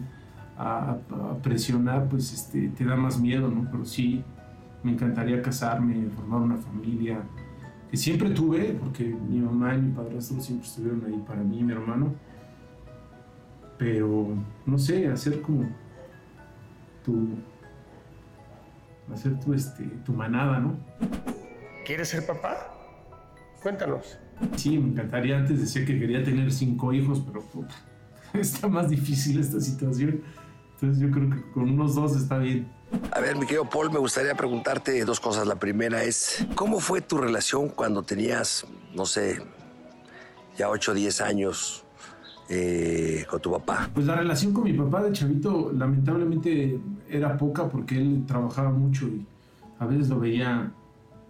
[0.58, 0.98] a,
[1.44, 3.70] presionar, pues este, te da más miedo, ¿no?
[3.72, 4.24] Pero sí,
[4.84, 7.22] me encantaría casarme, formar una familia,
[7.92, 11.72] que siempre tuve, porque mi mamá y mi padrastro siempre estuvieron ahí para mí mi
[11.72, 12.14] hermano.
[13.78, 14.30] Pero,
[14.66, 15.70] no sé, hacer como
[17.06, 17.30] tu,
[19.14, 20.76] hacer tu, este, tu manada, ¿no?
[21.86, 22.58] ¿Quieres ser papá?
[23.62, 24.18] Cuéntanos.
[24.56, 25.38] Sí, me encantaría.
[25.38, 27.44] Antes decía que quería tener cinco hijos, pero
[28.34, 30.22] está más difícil esta situación.
[30.76, 32.68] Entonces yo creo que con unos dos está bien.
[33.12, 35.46] A ver, mi querido Paul, me gustaría preguntarte dos cosas.
[35.46, 39.42] La primera es, ¿cómo fue tu relación cuando tenías, no sé,
[40.58, 41.84] ya 8 o 10 años
[42.50, 43.90] eh, con tu papá?
[43.94, 49.08] Pues la relación con mi papá de chavito lamentablemente era poca porque él trabajaba mucho
[49.08, 49.26] y
[49.80, 50.72] a veces lo veía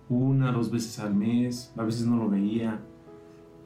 [0.10, 2.80] una, dos veces al mes, a veces no lo veía.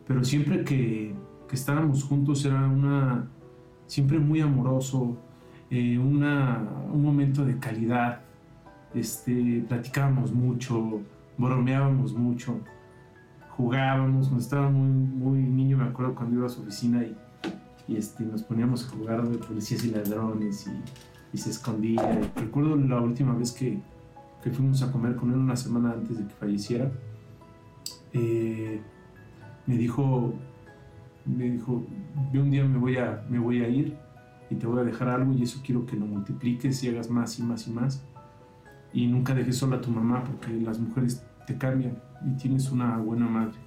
[0.07, 1.13] Pero siempre que,
[1.47, 3.27] que estábamos juntos era una,
[3.87, 5.17] siempre muy amoroso,
[5.69, 8.21] eh, una, un momento de calidad.
[8.93, 11.01] Este, platicábamos mucho,
[11.37, 12.59] bromeábamos mucho,
[13.57, 14.27] jugábamos.
[14.27, 18.43] Cuando estaba muy, muy niño, me acuerdo cuando iba a su oficina y, este, nos
[18.43, 22.21] poníamos a jugar de policías y ladrones y, y se escondía.
[22.35, 23.79] recuerdo la última vez que,
[24.43, 26.91] que, fuimos a comer con él una semana antes de que falleciera.
[28.13, 28.81] Eh,
[29.65, 30.33] me dijo,
[31.25, 31.83] me dijo,
[32.31, 33.97] yo un día me voy a, me voy a ir
[34.49, 37.39] y te voy a dejar algo y eso quiero que lo multipliques y hagas más
[37.39, 38.03] y más y más.
[38.93, 42.97] Y nunca dejes sola a tu mamá porque las mujeres te cambian y tienes una
[42.97, 43.57] buena madre.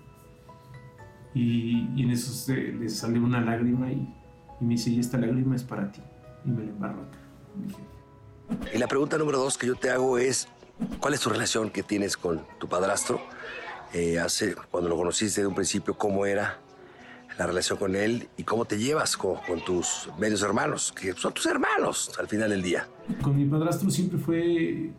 [1.35, 4.09] Y, en eso se, le sale una lágrima y,
[4.61, 6.00] me dice, y esta lágrima es para ti.
[6.44, 7.02] Y me la embarro.
[8.72, 10.48] Y la pregunta número dos que yo te hago es,
[11.00, 13.20] ¿cuál es tu relación que tienes con tu padrastro?
[13.92, 16.61] Eh, hace, cuando lo conociste de un principio, ¿cómo era?
[17.38, 21.46] la relación con él y cómo te llevas con, tus medios hermanos, que son tus
[21.46, 22.88] hermanos al final del día.
[23.22, 24.90] Con mi padrastro siempre fue,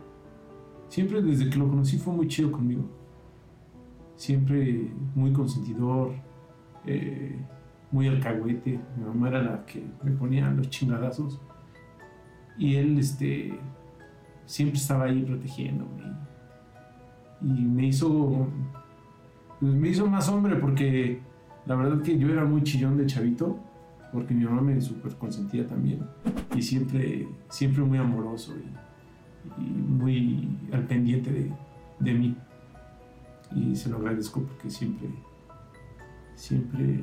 [0.88, 2.86] siempre desde que lo conocí fue muy chido conmigo.
[4.16, 6.14] Siempre muy consentidor,
[6.86, 7.40] eh,
[7.92, 8.80] muy alcahuete.
[8.96, 11.40] Mi mamá era la que me ponía los chingadazos.
[12.58, 13.60] Y él, este,
[14.46, 16.04] siempre estaba ahí protegiéndome.
[17.42, 18.48] Y me hizo,
[19.60, 21.20] pues, me hizo más hombre porque
[21.66, 23.58] la verdad que yo era muy chillón de chavito,
[24.14, 26.00] porque mi mamá me super consentía también.
[26.56, 31.52] Y siempre, siempre muy amoroso y, muy al pendiente
[32.00, 32.36] de, mí.
[33.56, 35.10] Y se lo agradezco porque siempre,
[36.36, 37.00] siempre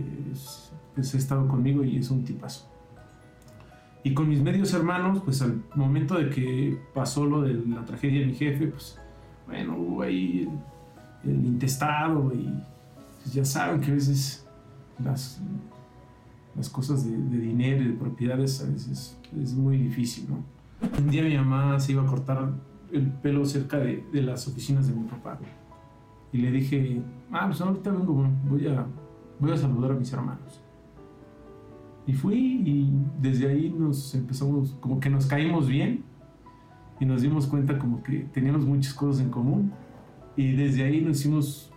[0.94, 2.70] pues, ha estado conmigo y es un tipazo.
[4.02, 8.20] Y con mis medios hermanos, pues al momento de que pasó lo de la tragedia
[8.20, 9.00] de mi jefe, pues
[9.46, 10.48] bueno, hubo ahí
[11.26, 12.52] el, intestado y
[13.22, 14.46] pues, ya saben que a veces
[15.02, 15.40] las,
[16.56, 20.54] las cosas de, de dinero y de propiedades a veces es muy difícil, ¿no?
[20.98, 22.52] Un día mi mamá se iba a cortar
[22.92, 25.38] el pelo cerca de, de las oficinas de mi papá.
[26.32, 27.00] Y le dije,
[27.32, 28.86] ah, pues ahorita vengo, voy a,
[29.38, 30.60] voy a saludar a mis hermanos.
[32.06, 36.04] Y fui y desde ahí nos empezamos, como que nos caímos bien
[37.00, 39.72] y nos dimos cuenta como que teníamos muchas cosas en común.
[40.36, 41.70] Y desde ahí nos hicimos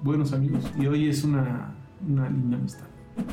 [0.00, 1.74] buenos amigos y hoy es una,
[2.06, 2.86] una linda amistad.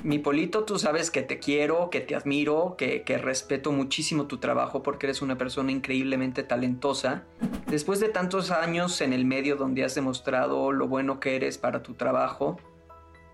[0.04, 4.38] Mi Polito, tú sabes que te quiero, que te admiro, que, que, respeto muchísimo tu
[4.38, 7.24] trabajo porque eres una persona increíblemente talentosa.
[7.68, 11.84] Después de tantos años en el medio donde has demostrado lo bueno que eres para
[11.84, 12.58] tu trabajo,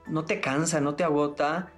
[0.06, 1.72] ¿no te cansa, no te agota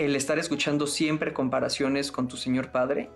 [0.00, 3.10] el estar escuchando siempre comparaciones con tu señor padre?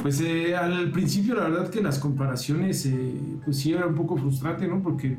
[0.00, 4.16] Pues eh, al principio la verdad que las comparaciones eh, pues sí era un poco
[4.16, 4.82] frustrante, ¿no?
[4.82, 5.18] Porque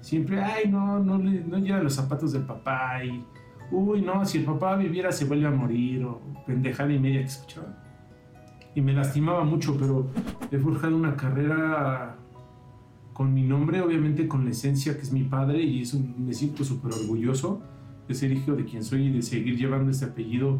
[0.00, 3.24] siempre, ay, no, no, no lleva los zapatos del papá y
[3.70, 7.26] uy, no, si el papá viviera se vuelve a morir, o pendejada y media que
[7.26, 7.84] escuchaba.
[8.74, 10.08] Y me lastimaba mucho, pero
[10.50, 12.16] he forjado una carrera
[13.12, 16.64] con mi nombre, obviamente con la esencia que es mi padre, y eso me siento
[16.64, 17.62] súper orgulloso
[18.08, 20.58] de ser hijo de quien soy y de seguir llevando este apellido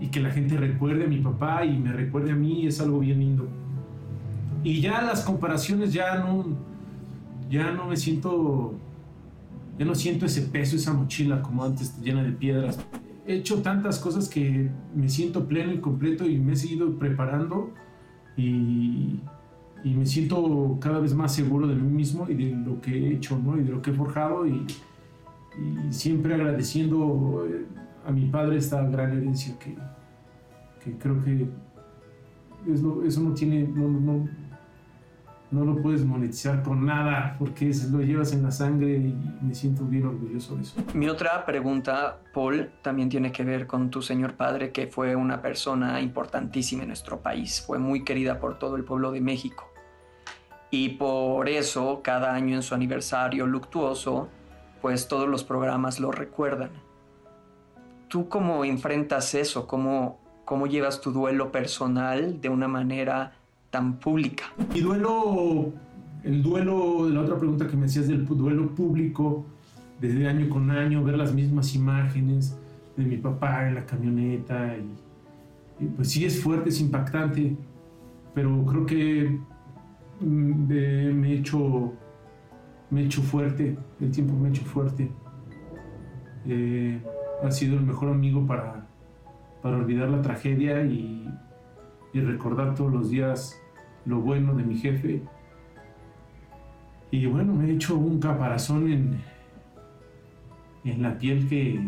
[0.00, 2.98] y que la gente recuerde a mi papá y me recuerde a mí, es algo
[2.98, 3.46] bien lindo.
[4.62, 6.46] Y ya las comparaciones ya no,
[7.50, 8.74] ya no me siento
[9.78, 12.78] ya no siento ese peso, esa mochila como antes llena de piedras.
[13.26, 17.72] He hecho tantas cosas que me siento pleno y completo y me he seguido preparando
[18.36, 19.20] y,
[19.82, 23.14] y me siento cada vez más seguro de mí mismo y de lo que he
[23.14, 23.58] hecho ¿no?
[23.58, 24.64] y de lo que he forjado y,
[25.58, 27.66] y siempre agradeciendo eh,
[28.06, 29.76] a mi padre esta gran herencia que,
[30.82, 31.48] que creo que
[32.72, 34.28] eso, no tiene, no, no,
[35.50, 39.84] no lo puedes monetizar con nada porque lo llevas en la sangre y me siento
[39.84, 40.82] bien orgulloso de eso.
[40.94, 45.42] Mi otra pregunta, Paul, también tiene que ver con tu señor padre, que fue una
[45.42, 49.70] persona importantísima en nuestro país, fue muy querida por todo el pueblo de México.
[50.70, 54.28] Y por eso, cada año en su aniversario luctuoso,
[54.84, 56.68] pues todos los programas lo recuerdan.
[58.08, 59.66] ¿Tú cómo enfrentas eso?
[59.66, 63.32] ¿Cómo, cómo llevas tu duelo personal de una manera
[63.70, 64.44] tan pública.
[64.74, 65.72] Mi duelo,
[66.22, 69.46] el duelo, la otra pregunta que me hacías del duelo público,
[70.02, 72.54] desde año con año, ver las mismas imágenes
[72.94, 74.76] de mi papá en la camioneta,
[75.80, 77.56] y, pues sí es fuerte, es impactante,
[78.34, 79.38] pero creo que
[80.20, 81.94] mm, me he hecho
[82.94, 85.10] me he hecho fuerte, el tiempo me ha hecho fuerte.
[86.46, 87.02] Eh,
[87.42, 88.86] ha sido el mejor amigo para,
[89.62, 91.28] para olvidar la tragedia y,
[92.14, 93.60] recordar todos los días
[94.04, 95.20] lo bueno de mi jefe.
[97.10, 99.20] Y bueno, me he hecho un caparazón en,
[100.84, 101.80] en la piel que,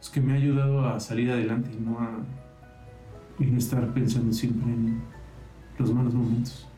[0.00, 2.18] es que me ha ayudado a salir adelante y no, a,
[3.40, 5.02] no estar pensando siempre en
[5.76, 6.69] los malos momentos.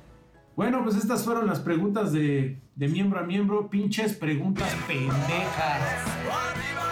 [0.54, 3.70] Bueno, pues estas fueron las preguntas de, miembro a miembro.
[3.70, 6.91] Pinches preguntas pendejas.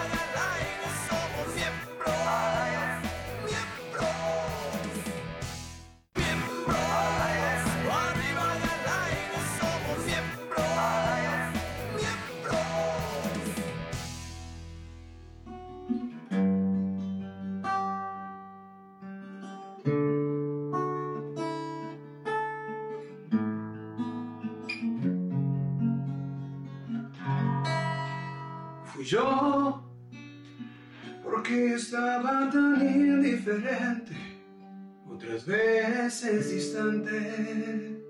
[35.07, 38.01] Otras veces distante,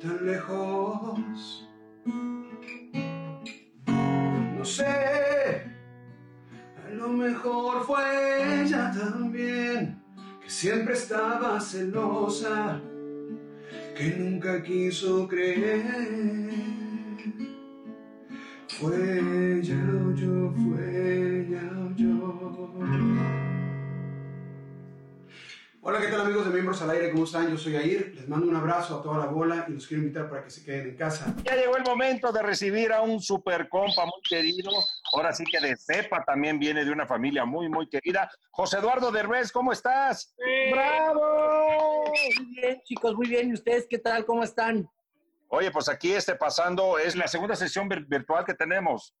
[0.00, 1.68] tan lejos.
[3.86, 4.86] No sé,
[6.86, 10.02] a lo mejor fue ella también,
[10.42, 12.80] que siempre estaba celosa,
[13.96, 16.50] que nunca quiso creer.
[18.80, 19.76] Fue ella
[20.06, 23.41] o yo, fue ella o yo.
[25.84, 27.10] Hola, ¿qué tal amigos de Miembros al Aire?
[27.10, 27.50] ¿Cómo están?
[27.50, 28.14] Yo soy Air.
[28.14, 30.64] Les mando un abrazo a toda la bola y los quiero invitar para que se
[30.64, 31.34] queden en casa.
[31.42, 34.70] Ya llegó el momento de recibir a un super compa muy querido.
[35.12, 38.30] Ahora sí que de cepa también viene de una familia muy, muy querida.
[38.52, 40.36] José Eduardo Derbez, ¿cómo estás?
[40.70, 42.04] ¡Bravo!
[42.06, 43.50] Muy bien, chicos, muy bien.
[43.50, 44.24] ¿Y ustedes qué tal?
[44.24, 44.88] ¿Cómo están?
[45.48, 49.16] Oye, pues aquí este pasando, es la segunda sesión virtual que tenemos.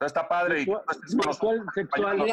[0.00, 0.60] Está padre.
[0.60, 2.24] Y virtual, sexual.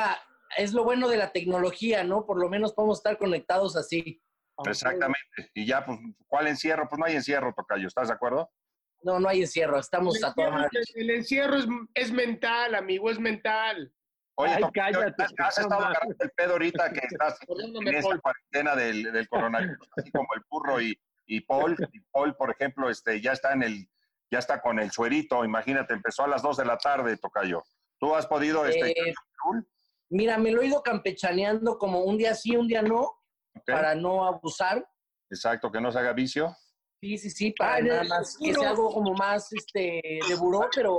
[0.58, 2.26] Es lo bueno de la tecnología, ¿no?
[2.26, 4.22] Por lo menos podemos estar conectados así.
[4.66, 5.52] Exactamente.
[5.54, 6.88] Y ya, pues, ¿cuál encierro?
[6.89, 7.88] Pues no hay encierro, Tocayo.
[7.88, 8.52] ¿Estás de acuerdo?
[9.04, 9.80] No, no hay encierro.
[9.80, 10.70] Estamos a toda madre.
[10.95, 13.93] El encierro es, es, mental, amigo, es mental.
[14.36, 19.12] Oye, Ay, cállate, has estado agarrando el pedo ahorita que estás en esta cuarentena del,
[19.12, 21.76] del, coronavirus, así como el burro y, y Paul.
[21.91, 23.89] Y Paul, por ejemplo, este, ya está en el,
[24.32, 27.64] ya está con el suerito, imagínate, empezó a las 2 de la tarde, Tocayo.
[28.00, 29.14] ¿Tú has podido este, eh,
[30.10, 33.20] Mira, me lo he ido campechaneando como un día sí, un día no,
[33.66, 34.88] para no abusar.
[35.30, 36.55] Exacto, que no se haga vicio.
[36.99, 40.97] Sí, sí, sí, para nada más, que sea algo como más este, de buró, pero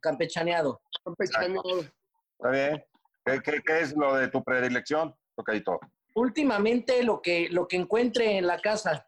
[0.00, 0.80] campechaneado.
[1.04, 1.80] Campechaneado.
[1.80, 2.84] Está bien.
[3.24, 5.78] ¿Qué, qué, es lo de tu predilección, Tocadito?
[6.14, 9.04] Últimamente lo que, lo que encuentre en la casa.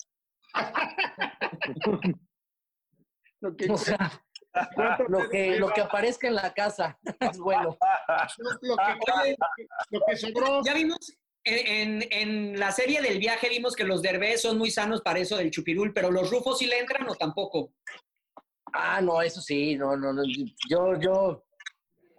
[3.40, 4.22] lo que, o sea,
[5.08, 7.76] lo que, lo que aparezca en la casa es bueno.
[9.90, 10.62] lo que, sobró.
[10.64, 10.98] Ya vimos
[11.44, 15.36] en, en, la serie del viaje vimos que los derbés son muy sanos para eso
[15.36, 17.74] del chupirul, pero los rufos sí le entran o tampoco.
[18.72, 20.22] Ah, no, eso sí, no, no, no.
[20.68, 21.44] Yo, yo,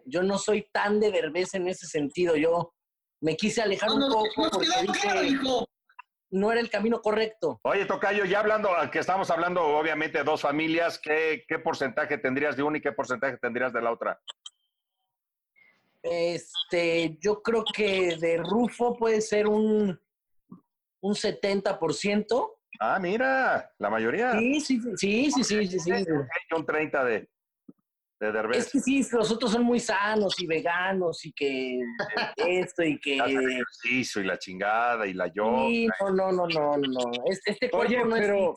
[0.05, 2.35] yo no soy tan de derbez en ese sentido.
[2.35, 2.73] Yo
[3.21, 5.64] me quise alejar un poco porque dije,
[6.35, 7.59] no era el camino correcto.
[7.63, 12.57] Oye, Tocayo, ya hablando, que estamos hablando obviamente de dos familias, ¿qué, ¿qué, porcentaje tendrías
[12.57, 14.19] de una y qué porcentaje tendrías de la otra?
[16.03, 19.97] Este, yo creo que de Rufo puede ser un,
[20.99, 22.51] un 70%.
[22.81, 24.33] Ah, mira, la mayoría.
[24.33, 26.05] Sí, sí, sí, sí, sí, sí, sí.
[26.55, 27.29] Un 30 de,
[28.19, 31.79] es que sí, los otros son muy sanos y veganos y que
[32.37, 33.17] esto y que...
[33.17, 35.67] ejercicio y la chingada y la yoga.
[35.67, 37.11] Sí, no, no, no, no, no.
[37.25, 38.53] Este, este Oye, pero,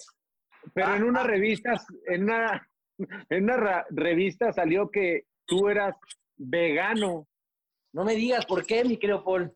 [0.73, 1.75] pero en una revista,
[2.07, 2.69] en una,
[3.31, 5.97] en una revista salió que tú eras
[6.37, 7.27] vegano.
[7.93, 9.53] No me digas por qué, mi querido Paul.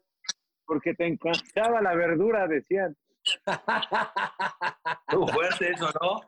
[0.64, 2.96] Porque te encantaba la verdura, decían.
[5.12, 6.20] Muy fuerte eso, ¿no?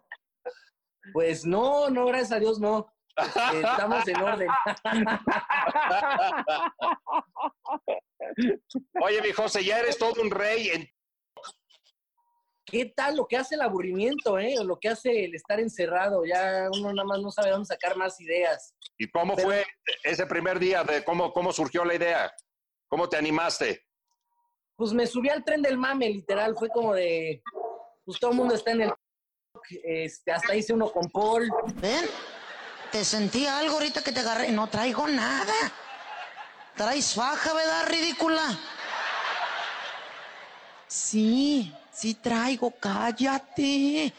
[1.12, 2.86] Pues no, no, gracias a Dios no.
[3.16, 4.48] Estamos en orden.
[9.02, 10.68] Oye, mi José, ya eres todo un rey.
[10.68, 10.88] En...
[12.64, 14.56] ¿Qué tal lo que hace el aburrimiento, eh?
[14.58, 16.24] O lo que hace el estar encerrado.
[16.24, 18.74] Ya uno nada más no sabe dónde sacar más ideas.
[18.98, 19.64] ¿Y cómo fue
[20.02, 20.82] ese primer día?
[20.82, 22.32] De cómo, ¿Cómo surgió la idea?
[22.88, 23.84] ¿Cómo te animaste?
[24.76, 26.56] Pues me subí al tren del mame, literal.
[26.56, 27.42] Fue como de.
[28.04, 28.92] Pues todo el mundo está en el.
[29.84, 31.48] Este, hasta hice uno con Paul.
[31.76, 32.06] ¿Ven?
[32.94, 34.52] Te sentí algo ahorita que te agarré.
[34.52, 35.52] No traigo nada.
[36.76, 38.56] Traes faja, ¿verdad, ridícula?
[40.86, 44.12] Sí, sí traigo, cállate.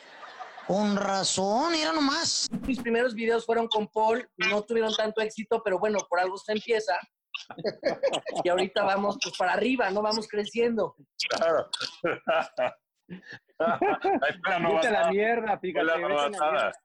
[0.68, 2.50] Con razón, mira nomás.
[2.68, 6.52] Mis primeros videos fueron con Paul, no tuvieron tanto éxito, pero bueno, por algo se
[6.52, 7.00] empieza.
[8.44, 10.02] y ahorita vamos pues para arriba, ¿no?
[10.02, 10.98] Vamos creciendo.
[11.30, 11.70] Claro.
[14.44, 16.76] Vete a la mierda, fíjate.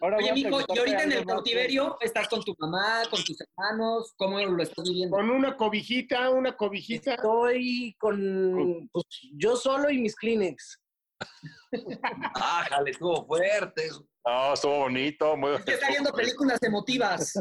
[0.00, 4.38] Oye, mijo, y ahorita en el cautiverio estás con tu mamá, con tus hermanos, ¿cómo
[4.38, 5.16] lo estás viviendo?
[5.16, 7.14] Con una cobijita, una cobijita.
[7.14, 10.80] Estoy con pues, yo solo y mis Kleenex.
[12.34, 13.88] ah, jale, estuvo fuerte.
[14.24, 15.36] No, estuvo bonito.
[15.36, 15.56] Muy...
[15.56, 17.34] Es que está viendo películas emotivas.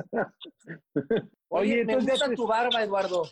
[1.49, 3.23] Oye, me gusta tu barba, Eduardo.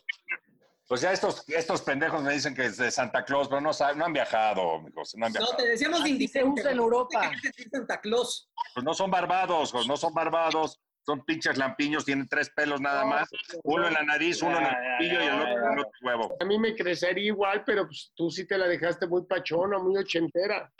[0.90, 4.06] Pues ya estos, estos pendejos me dicen que es de Santa Claus, pero no, no
[4.06, 5.14] han viajado, amigos.
[5.16, 5.52] No, han viajado.
[5.52, 7.32] no te decíamos de se usa en Europa.
[7.72, 8.50] Santa Claus.
[8.74, 10.80] Pues no son barbados, no son barbados.
[11.06, 13.30] Son pinches lampiños, tienen tres pelos nada más.
[13.64, 16.36] Uno en la nariz, uno en el pillo y el otro en el otro huevo.
[16.40, 19.96] A mí me crecería igual, pero pues, tú sí te la dejaste muy pachona, muy
[19.98, 20.72] ochentera.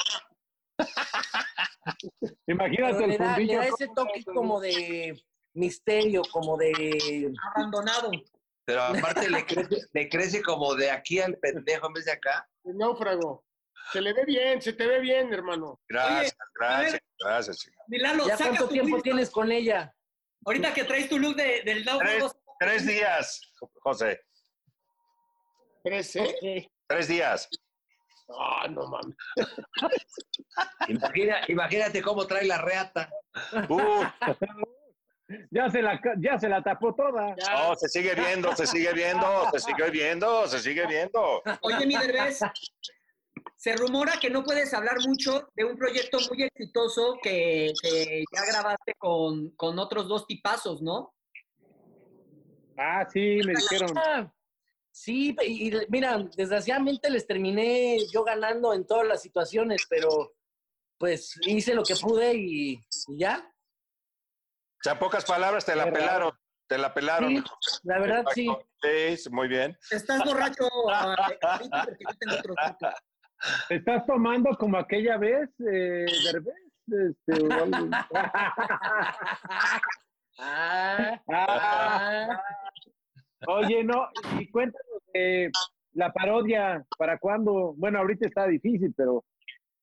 [2.48, 5.20] Imagínate el le le da ese toque como de
[5.54, 7.32] misterio, como de...
[7.56, 8.12] Abandonado.
[8.70, 12.48] Pero aparte le, crece, le crece como de aquí al pendejo en vez de acá.
[12.64, 13.44] El náufrago.
[13.92, 15.82] Se le ve bien, se te ve bien, hermano.
[15.90, 17.70] Gracias, gracias, gracias.
[17.88, 19.92] Milano, ¿Ya cuánto tiempo tienes con ella?
[20.46, 22.32] Ahorita que traes tu look de, del náufrago.
[22.60, 23.42] Tres, días,
[23.82, 24.22] José.
[25.84, 26.70] ¿Tres, eh?
[26.86, 27.50] Tres días.
[28.38, 29.16] Ah, no mames.
[30.90, 33.10] Imagina, imagínate cómo trae la reata.
[33.70, 34.04] Uh,
[35.52, 37.36] Ya se la, ya se la tapó toda.
[37.36, 41.42] No, se sigue viendo, se sigue viendo, se sigue viendo, se sigue viendo.
[41.62, 42.40] Oye, mi Derbez,
[43.56, 48.46] se rumora que no puedes hablar mucho de un proyecto muy exitoso que, que ya
[48.46, 51.14] grabaste con, con otros dos tipazos, ¿no?
[52.78, 53.98] Ah, sí, me dijeron.
[53.98, 54.34] Ah,
[54.92, 60.34] Sí, y y mira, desgraciadamente les terminé yo ganando en todas las situaciones, pero
[60.98, 62.74] pues hice lo que pude y,
[63.08, 63.50] y ya.
[64.80, 66.32] O sea, en pocas palabras, te la pelaron.
[66.68, 67.30] Te la pelaron.
[67.30, 67.44] Sí,
[67.84, 68.48] la verdad, sí.
[68.82, 69.78] Sí, muy bien.
[69.92, 72.88] Estás borracho, ahorita, porque yo tengo otro tipo.
[73.70, 76.56] ¿Estás tomando como aquella vez, eh, Derbez?
[76.88, 77.90] Este, o algo?
[80.38, 82.42] Ah, Ah.
[83.48, 84.08] Oye, no,
[84.40, 85.52] y cuéntanos de
[85.94, 87.74] la parodia, ¿para cuándo?
[87.76, 89.26] Bueno, ahorita está difícil, pero,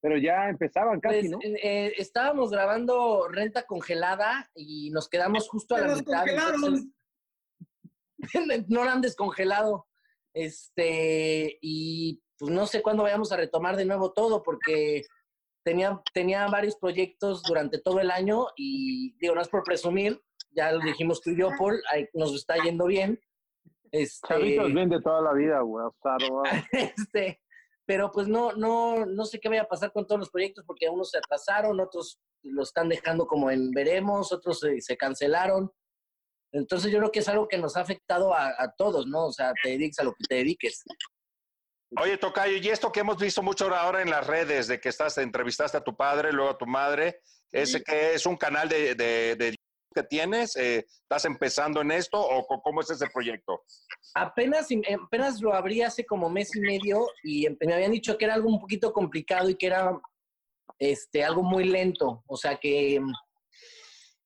[0.00, 1.38] pero ya empezaban casi, Pues, ¿no?
[1.42, 6.18] eh, estábamos grabando renta congelada y nos quedamos justo a la ¡Nos mitad.
[6.20, 6.54] congelaron!
[6.64, 6.92] entonces-
[8.68, 9.86] no la han descongelado.
[10.32, 15.02] Este, y pues no sé cuándo vayamos a retomar de nuevo todo, porque
[15.64, 20.20] tenía, tenía varios proyectos durante todo el año y digo, no es por presumir,
[20.50, 23.18] ya lo dijimos tú y yo, Paul, ahí nos está yendo bien.
[23.90, 25.86] Este, Chavitos vende toda la vida, güey.
[25.86, 26.42] o sea, no-
[26.72, 27.40] este,
[27.86, 30.88] pero pues no, no, no sé qué vaya a pasar con todos los proyectos porque
[30.88, 35.70] unos se atrasaron, otros lo están dejando como en veremos, otros se, se cancelaron.
[36.52, 39.26] Entonces yo creo que es algo que nos ha afectado a, a todos, ¿no?
[39.26, 40.84] O sea, te dediques a lo que te dediques.
[42.00, 45.18] Oye, Tocayo, y esto que hemos visto mucho ahora en las redes, de que estás,
[45.18, 47.20] entrevistaste a tu padre, luego a tu madre,
[47.52, 49.55] ¿ese que es un canal de, de, de
[49.96, 50.54] que tienes?
[50.56, 53.62] Eh, ¿Estás empezando en esto o cómo es ese proyecto?
[54.14, 54.68] Apenas,
[55.04, 58.34] apenas lo abrí hace como mes y medio y em- me habían dicho que era
[58.34, 59.98] algo un poquito complicado y que era
[60.78, 62.22] este, algo muy lento.
[62.26, 63.12] O sea, que mm,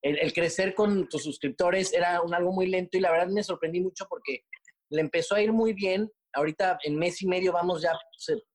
[0.01, 3.43] el, el crecer con tus suscriptores era un, algo muy lento y la verdad me
[3.43, 4.43] sorprendí mucho porque
[4.89, 6.11] le empezó a ir muy bien.
[6.33, 7.93] Ahorita en mes y medio vamos ya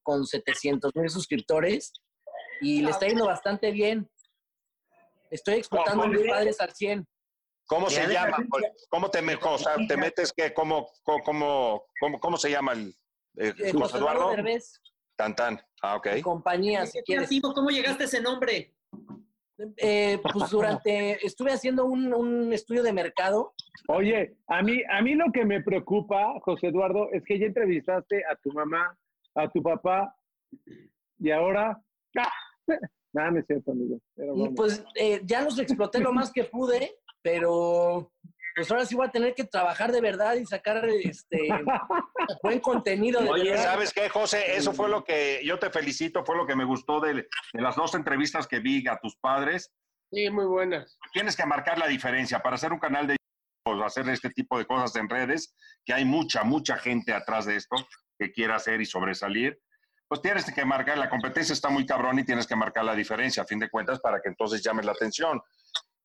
[0.02, 1.92] con 700 mil suscriptores
[2.60, 4.10] y le está yendo bastante bien.
[5.31, 7.07] Estoy explotando a mis padres al 100.
[7.66, 8.37] ¿Cómo se llama?
[8.89, 9.55] ¿Cómo te mejor?
[9.55, 11.85] O sea, te metes que, ¿cómo, cómo,
[12.20, 12.95] cómo, se llama el
[13.39, 14.31] eh, José Eduardo?
[14.31, 14.81] Derbez,
[15.16, 15.61] Tan tan.
[15.83, 16.20] Ah, ok.
[16.22, 17.31] compañía, si ¿Qué quieres.
[17.43, 18.74] ¿Cómo llegaste a ese nombre?
[19.79, 23.55] Eh, pues durante, estuve haciendo un, un estudio de mercado.
[23.89, 28.22] Oye, a mí, a mí lo que me preocupa, José Eduardo, es que ya entrevistaste
[28.31, 28.97] a tu mamá,
[29.35, 30.14] a tu papá,
[31.18, 31.81] y ahora...
[32.18, 32.33] ¡Ah!
[33.16, 33.98] Nada, no es cierto, amigo.
[34.14, 38.12] Pero pues eh, ya los exploté lo más que pude, pero
[38.54, 41.48] pues ahora sí voy a tener que trabajar de verdad y sacar este
[42.42, 43.64] buen contenido de Oye, verdad.
[43.64, 44.56] ¿sabes qué, José?
[44.56, 47.74] Eso fue lo que yo te felicito, fue lo que me gustó de, de las
[47.74, 49.72] dos entrevistas que vi a tus padres.
[50.12, 50.98] Sí, muy buenas.
[51.14, 53.16] Tienes que marcar la diferencia para hacer un canal de
[53.66, 55.54] o hacer este tipo de cosas en redes,
[55.84, 57.76] que hay mucha, mucha gente atrás de esto
[58.18, 59.58] que quiera hacer y sobresalir.
[60.09, 63.42] Pues tienes que marcar, la competencia está muy cabrón y tienes que marcar la diferencia,
[63.42, 65.40] a fin de cuentas, para que entonces llames la atención.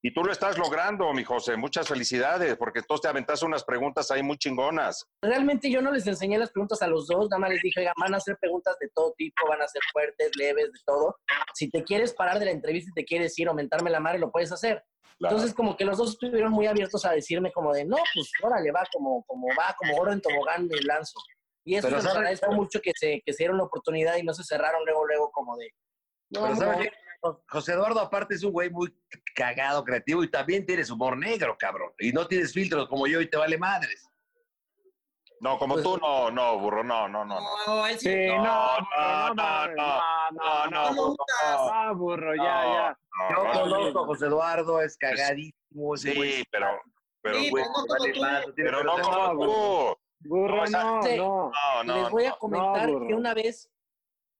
[0.03, 1.55] Y tú lo estás logrando, mi José.
[1.55, 5.05] Muchas felicidades, porque entonces te aventaste unas preguntas ahí muy chingonas.
[5.21, 8.15] Realmente yo no les enseñé las preguntas a los dos, nada más les dije, van
[8.15, 11.17] a hacer preguntas de todo tipo, van a ser fuertes, leves, de todo.
[11.53, 14.17] Si te quieres parar de la entrevista y te quieres ir o mentarme la madre,
[14.17, 14.83] lo puedes hacer.
[15.19, 15.35] Claro.
[15.35, 18.71] Entonces, como que los dos estuvieron muy abiertos a decirme como de, no, pues órale,
[18.71, 21.19] va como, como va, como oro en tobogán me lanzo.
[21.63, 24.33] Y eso les agradezco pero, mucho que se, que se dieron la oportunidad y no
[24.33, 25.69] se cerraron luego, luego como de...
[26.31, 26.91] No, pero ¿sabes
[27.23, 27.41] no?
[27.49, 28.91] José Eduardo aparte es un güey muy
[29.35, 31.91] cagado, creativo y también tienes humor negro, cabrón.
[31.99, 34.07] Y no tienes filtros como yo y te vale madres.
[35.39, 37.39] No, como pues, tú, no, no, burro, no, no, no.
[37.65, 38.27] No, él sí.
[38.27, 41.15] No, no, no, no, no, no, no,
[41.85, 42.99] no, burro, ya, ya.
[43.31, 45.97] No, loco, José Eduardo es cagadísimo.
[45.97, 46.79] Sí, pero,
[47.23, 47.65] pero, güey,
[48.55, 49.97] pero no como tú.
[50.23, 51.51] Burro, no, no.
[51.51, 53.69] No, no, Les voy a comentar que una vez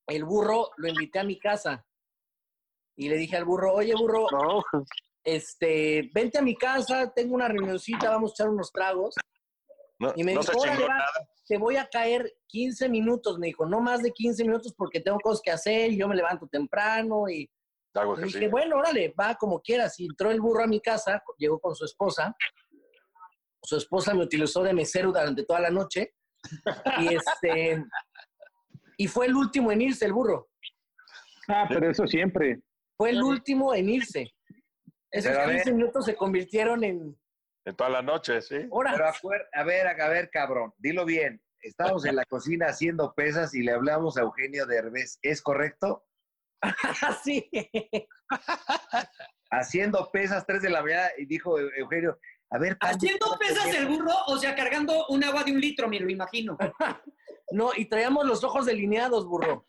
[0.08, 1.86] el burro lo invité a mi casa
[2.98, 4.64] y le dije al burro, oye burro, No.
[5.24, 9.16] este, vente a mi casa, tengo una reunioncita, vamos a echar unos tragos.
[10.00, 11.06] No, Y me dijo, "Órale, va,
[11.48, 15.20] te voy a caer 15 minutos, me dijo, no más de 15 minutos porque tengo
[15.20, 17.50] cosas que hacer y yo me levanto temprano y
[18.24, 20.00] dije, bueno, órale, va como quieras.
[20.00, 22.36] Y entró el burro a mi casa, llegó con su esposa.
[23.64, 26.14] Su esposa me utilizó de mesero durante toda la noche.
[27.00, 27.84] Y este
[28.98, 30.50] y fue el último en irse el burro.
[31.48, 32.62] Ah, pero eso siempre.
[32.98, 34.32] Fue el último en irse.
[35.12, 35.56] Esos Pero a ver.
[35.58, 37.20] 15 minutos se convirtieron en
[37.66, 38.68] En toda la noche, sí.
[38.70, 38.94] horas.
[38.96, 41.42] Pero acuer- a ver, a ver, cabrón, dilo bien.
[41.62, 45.20] Estábamos en la cocina haciendo pesas y le hablamos a Eugenio Derbez.
[45.22, 46.06] ¿Es correcto?
[47.24, 47.50] sí.
[49.52, 52.20] haciendo pesas 3 de la mañana y dijo Eugenio,
[52.52, 56.00] a ver, Haciendo pesas el burro, o sea, cargando un agua de un litro, me
[56.00, 56.58] lo imagino.
[57.54, 59.66] No, y traíamos los ojos delineados, burro.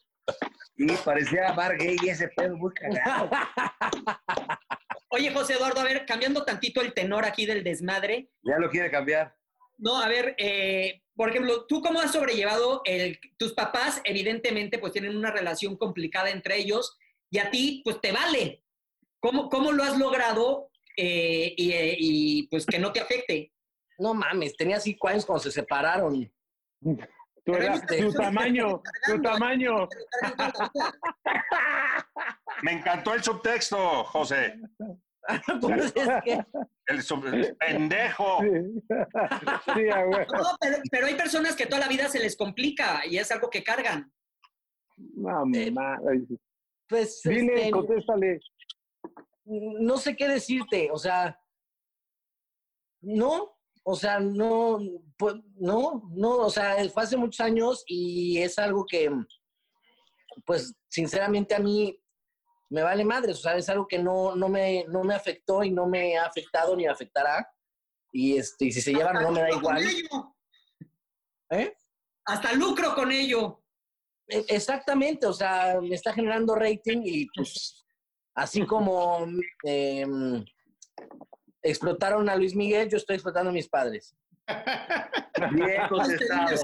[0.76, 3.28] Y parecía bar gay y ese pedo muy cagado.
[5.08, 8.30] Oye, José Eduardo, a ver, cambiando tantito el tenor aquí del desmadre.
[8.44, 9.34] Ya lo quiere cambiar.
[9.78, 13.18] No, a ver, eh, por ejemplo, ¿tú cómo has sobrellevado el...
[13.36, 16.96] Tus papás, evidentemente, pues tienen una relación complicada entre ellos
[17.30, 18.62] y a ti, pues te vale.
[19.18, 23.52] ¿Cómo, cómo lo has logrado eh, y, eh, y, pues que no te afecte?
[23.98, 26.30] No mames, tenía cinco años cuando se separaron.
[27.44, 29.88] Tu, era- tu tamaño, tu tamaño.
[32.62, 34.58] Me encantó el subtexto, José.
[35.60, 36.44] Pues es que-
[36.86, 38.40] El sub- el pendejo.
[38.40, 38.82] Sí.
[39.76, 43.48] No, pero, pero hay personas que toda la vida se les complica y es algo
[43.48, 44.12] que cargan.
[44.96, 46.00] No, ma-
[46.88, 48.40] Pues, Dile, este, contéstale.
[49.44, 51.38] No sé qué decirte, o sea,
[53.00, 54.78] no, o sea, no,
[55.16, 59.10] pues, no, no, o sea, fue hace muchos años y es algo que,
[60.46, 61.98] pues, sinceramente a mí
[62.70, 65.70] me vale madres, o sea, es algo que no, no, me, no me afectó y
[65.70, 67.46] no me ha afectado ni afectará.
[68.12, 69.82] Y, este, y si se llevan no me da igual.
[71.50, 71.74] ¿Eh?
[72.24, 73.62] Hasta lucro con ello.
[74.28, 77.84] E- Exactamente, o sea, me está generando rating y pues
[78.34, 79.26] así como
[79.64, 80.44] em,
[81.62, 84.16] explotaron a Luis Miguel, yo estoy explotando a mis padres.
[85.52, 86.56] Bien contestado.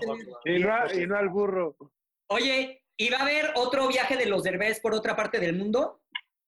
[0.44, 1.76] Y no, y no al burro.
[2.30, 6.00] Oye, ¿y va a haber otro viaje de los Derbez por otra parte del mundo?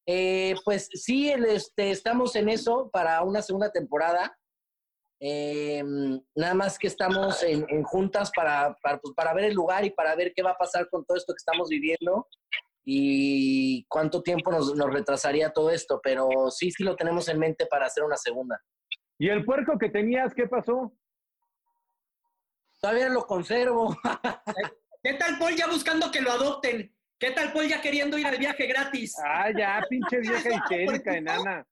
[0.06, 4.36] Eh, pues sí, el, este, estamos en eso para una segunda temporada.
[5.22, 9.84] Em, nada más que estamos en, en juntas para, para, pues, para ver el lugar
[9.84, 12.26] y para ver qué va a pasar con todo esto que estamos viviendo
[12.92, 16.00] y cuánto tiempo nos, nos retrasaría todo esto.
[16.02, 18.60] Pero sí, sí lo tenemos en mente para hacer una segunda.
[19.16, 20.92] ¿Y el puerco que tenías, qué pasó?
[22.80, 23.96] Todavía lo conservo.
[25.04, 26.92] ¿Qué tal Paul ya buscando que lo adopten?
[27.16, 29.14] ¿Qué tal Paul ya queriendo ir al viaje gratis?
[29.24, 31.64] Ah, ya, pinche vieja histérica, enana.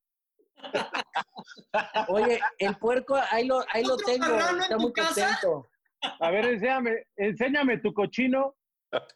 [2.08, 4.26] Oye, el puerco, ahí lo, ahí lo tengo.
[4.26, 5.24] en Está tu muy casa?
[5.40, 5.68] contento.
[6.20, 8.54] A ver, enséñame, enséñame tu cochino.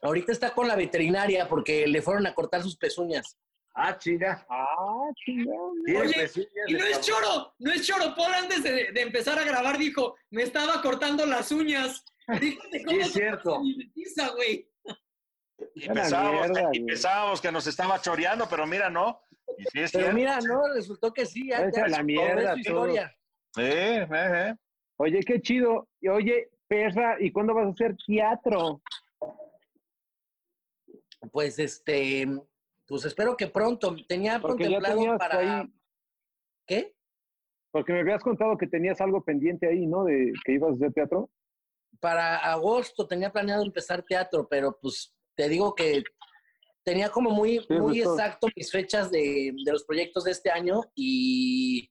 [0.03, 3.39] Ahorita está con la veterinaria porque le fueron a cortar sus pezuñas.
[3.75, 4.45] Ah, chinga.
[4.51, 5.51] Ah, chinga.
[6.01, 6.31] Oye,
[6.69, 8.15] y no es choro, no es choro.
[8.15, 12.05] Paul antes de, de empezar a grabar dijo, me estaba cortando las uñas.
[12.39, 13.61] Fíjate cómo es cierto.
[14.35, 14.69] güey.
[15.75, 19.21] Y pensábamos, mierda, y pensábamos que nos estaba choreando, pero mira, no.
[19.59, 20.15] Y sí es Pero cierto.
[20.15, 21.49] mira, no, resultó que sí.
[21.49, 23.15] Ya, ya la mierda, historia.
[23.57, 24.55] Eh, eh, eh.
[24.97, 25.89] Oye, qué chido.
[26.01, 28.83] Y oye, Perra, ¿y cuándo vas a hacer teatro?
[31.31, 32.27] Pues este,
[32.87, 33.95] pues espero que pronto.
[34.09, 35.61] Tenía Porque contemplado para.
[35.61, 35.73] ahí,
[36.67, 36.95] ¿Qué?
[37.71, 40.05] porque me habías contado que tenías algo pendiente ahí, ¿no?
[40.05, 41.31] De que ibas a hacer teatro.
[42.01, 46.03] Para agosto tenía planeado empezar teatro, pero pues te digo que
[46.85, 48.13] tenía como muy, Sí, muy justo.
[48.15, 51.91] exacto mis fechas de, de los proyectos de este año y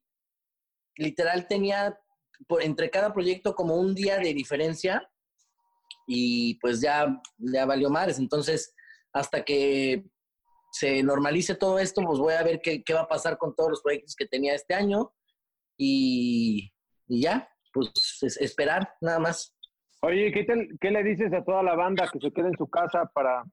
[0.98, 1.98] literal tenía
[2.48, 5.10] por, entre cada proyecto como un día de diferencia
[6.06, 8.20] y pues ya, ya valió mares.
[8.20, 8.76] Entonces,
[9.14, 10.04] hasta que
[10.72, 13.70] se normalice todo esto, pues voy a ver qué, qué va a pasar con todos
[13.72, 15.12] los proyectos que tenía este año
[15.78, 16.72] y,
[17.08, 17.92] y ya, pues
[18.22, 19.54] es- esperar nada más.
[20.02, 20.46] Oye, ¿qué,
[20.80, 23.44] ¿qué le dices a toda la banda que se quede en su casa para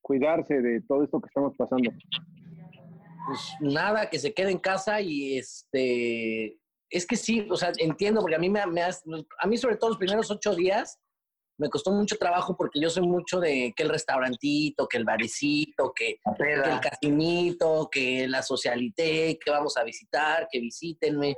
[0.00, 1.90] cuidarse de todo esto que estamos pasando?
[3.26, 8.20] pues nada, que se quede en casa y este, es que sí, o sea, entiendo,
[8.20, 9.02] porque a mí me, me has-
[9.40, 11.00] a mí sobre todo los primeros ocho días
[11.58, 15.92] me costó mucho trabajo porque yo soy mucho de que el restaurantito, que el barecito,
[15.94, 21.36] que, que el casinito, que la socialité, que vamos a visitar, que visítenme.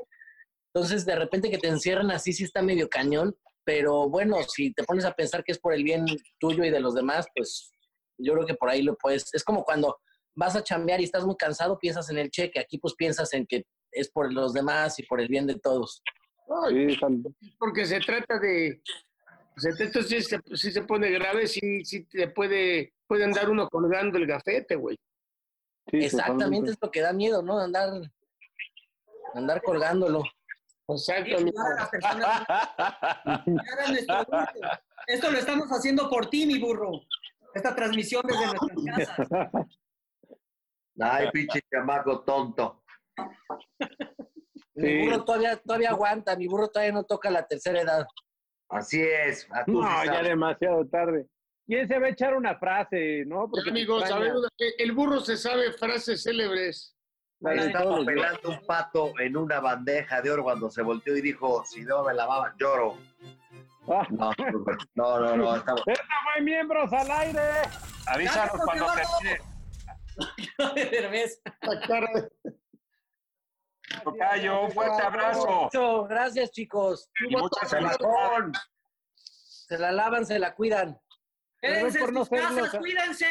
[0.74, 4.84] Entonces, de repente que te encierran así, sí está medio cañón, pero bueno, si te
[4.84, 6.06] pones a pensar que es por el bien
[6.38, 7.70] tuyo y de los demás, pues
[8.18, 9.32] yo creo que por ahí lo puedes.
[9.32, 9.98] Es como cuando
[10.34, 12.60] vas a chambear y estás muy cansado, piensas en el cheque.
[12.60, 16.02] Aquí pues piensas en que es por los demás y por el bien de todos.
[17.58, 18.80] Porque se trata de.
[19.64, 24.18] Esto sí se, sí se pone grave, sí, sí te puede, pueden dar uno colgando
[24.18, 24.96] el gafete, güey.
[25.86, 27.58] Exactamente es lo que da miedo, ¿no?
[27.58, 27.90] Andar,
[29.34, 30.22] andar colgándolo.
[30.88, 31.52] Exactamente.
[35.06, 37.02] Esto lo estamos haciendo por ti, mi burro.
[37.54, 39.28] Esta transmisión desde nuestras casas.
[41.00, 42.82] Ay, pinche chamaco tonto.
[44.74, 48.06] Mi burro todavía, todavía aguanta, mi burro todavía no toca la tercera edad.
[48.68, 49.46] Así es.
[49.50, 50.28] a tú No, sí ya sabes.
[50.28, 51.26] demasiado tarde.
[51.66, 53.48] ¿Quién se va a echar una frase, no?
[53.50, 54.32] Porque Amigos, a ver,
[54.78, 56.94] el burro se sabe frases célebres.
[57.40, 61.82] Estaba pelando un pato en una bandeja de oro cuando se volteó y dijo, si
[61.82, 62.96] no me lavaban, lloro.
[63.86, 64.06] Ah.
[64.10, 64.32] No,
[64.96, 65.82] no, no, no, estamos...
[65.86, 67.40] ¡Esta fue Miembros al Aire!
[68.06, 69.38] Avísanos cuando termine.
[74.02, 75.46] Tocayo, un fuerte abrazo.
[75.46, 77.10] Mucho, Gracias, chicos.
[77.28, 78.52] Y mucha salazón.
[79.14, 80.98] Se la lavan, se la cuidan.
[81.60, 83.26] Perdón por no ser los, cuídense.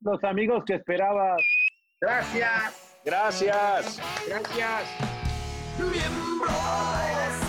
[0.00, 1.40] los amigos que esperabas.
[2.00, 3.00] Gracias.
[3.04, 4.00] Gracias.
[4.26, 4.82] Gracias.
[5.78, 6.50] Miembros,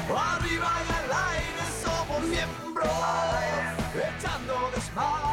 [0.10, 2.88] arriba y al aire somos miembros,
[3.96, 5.29] echando desmadre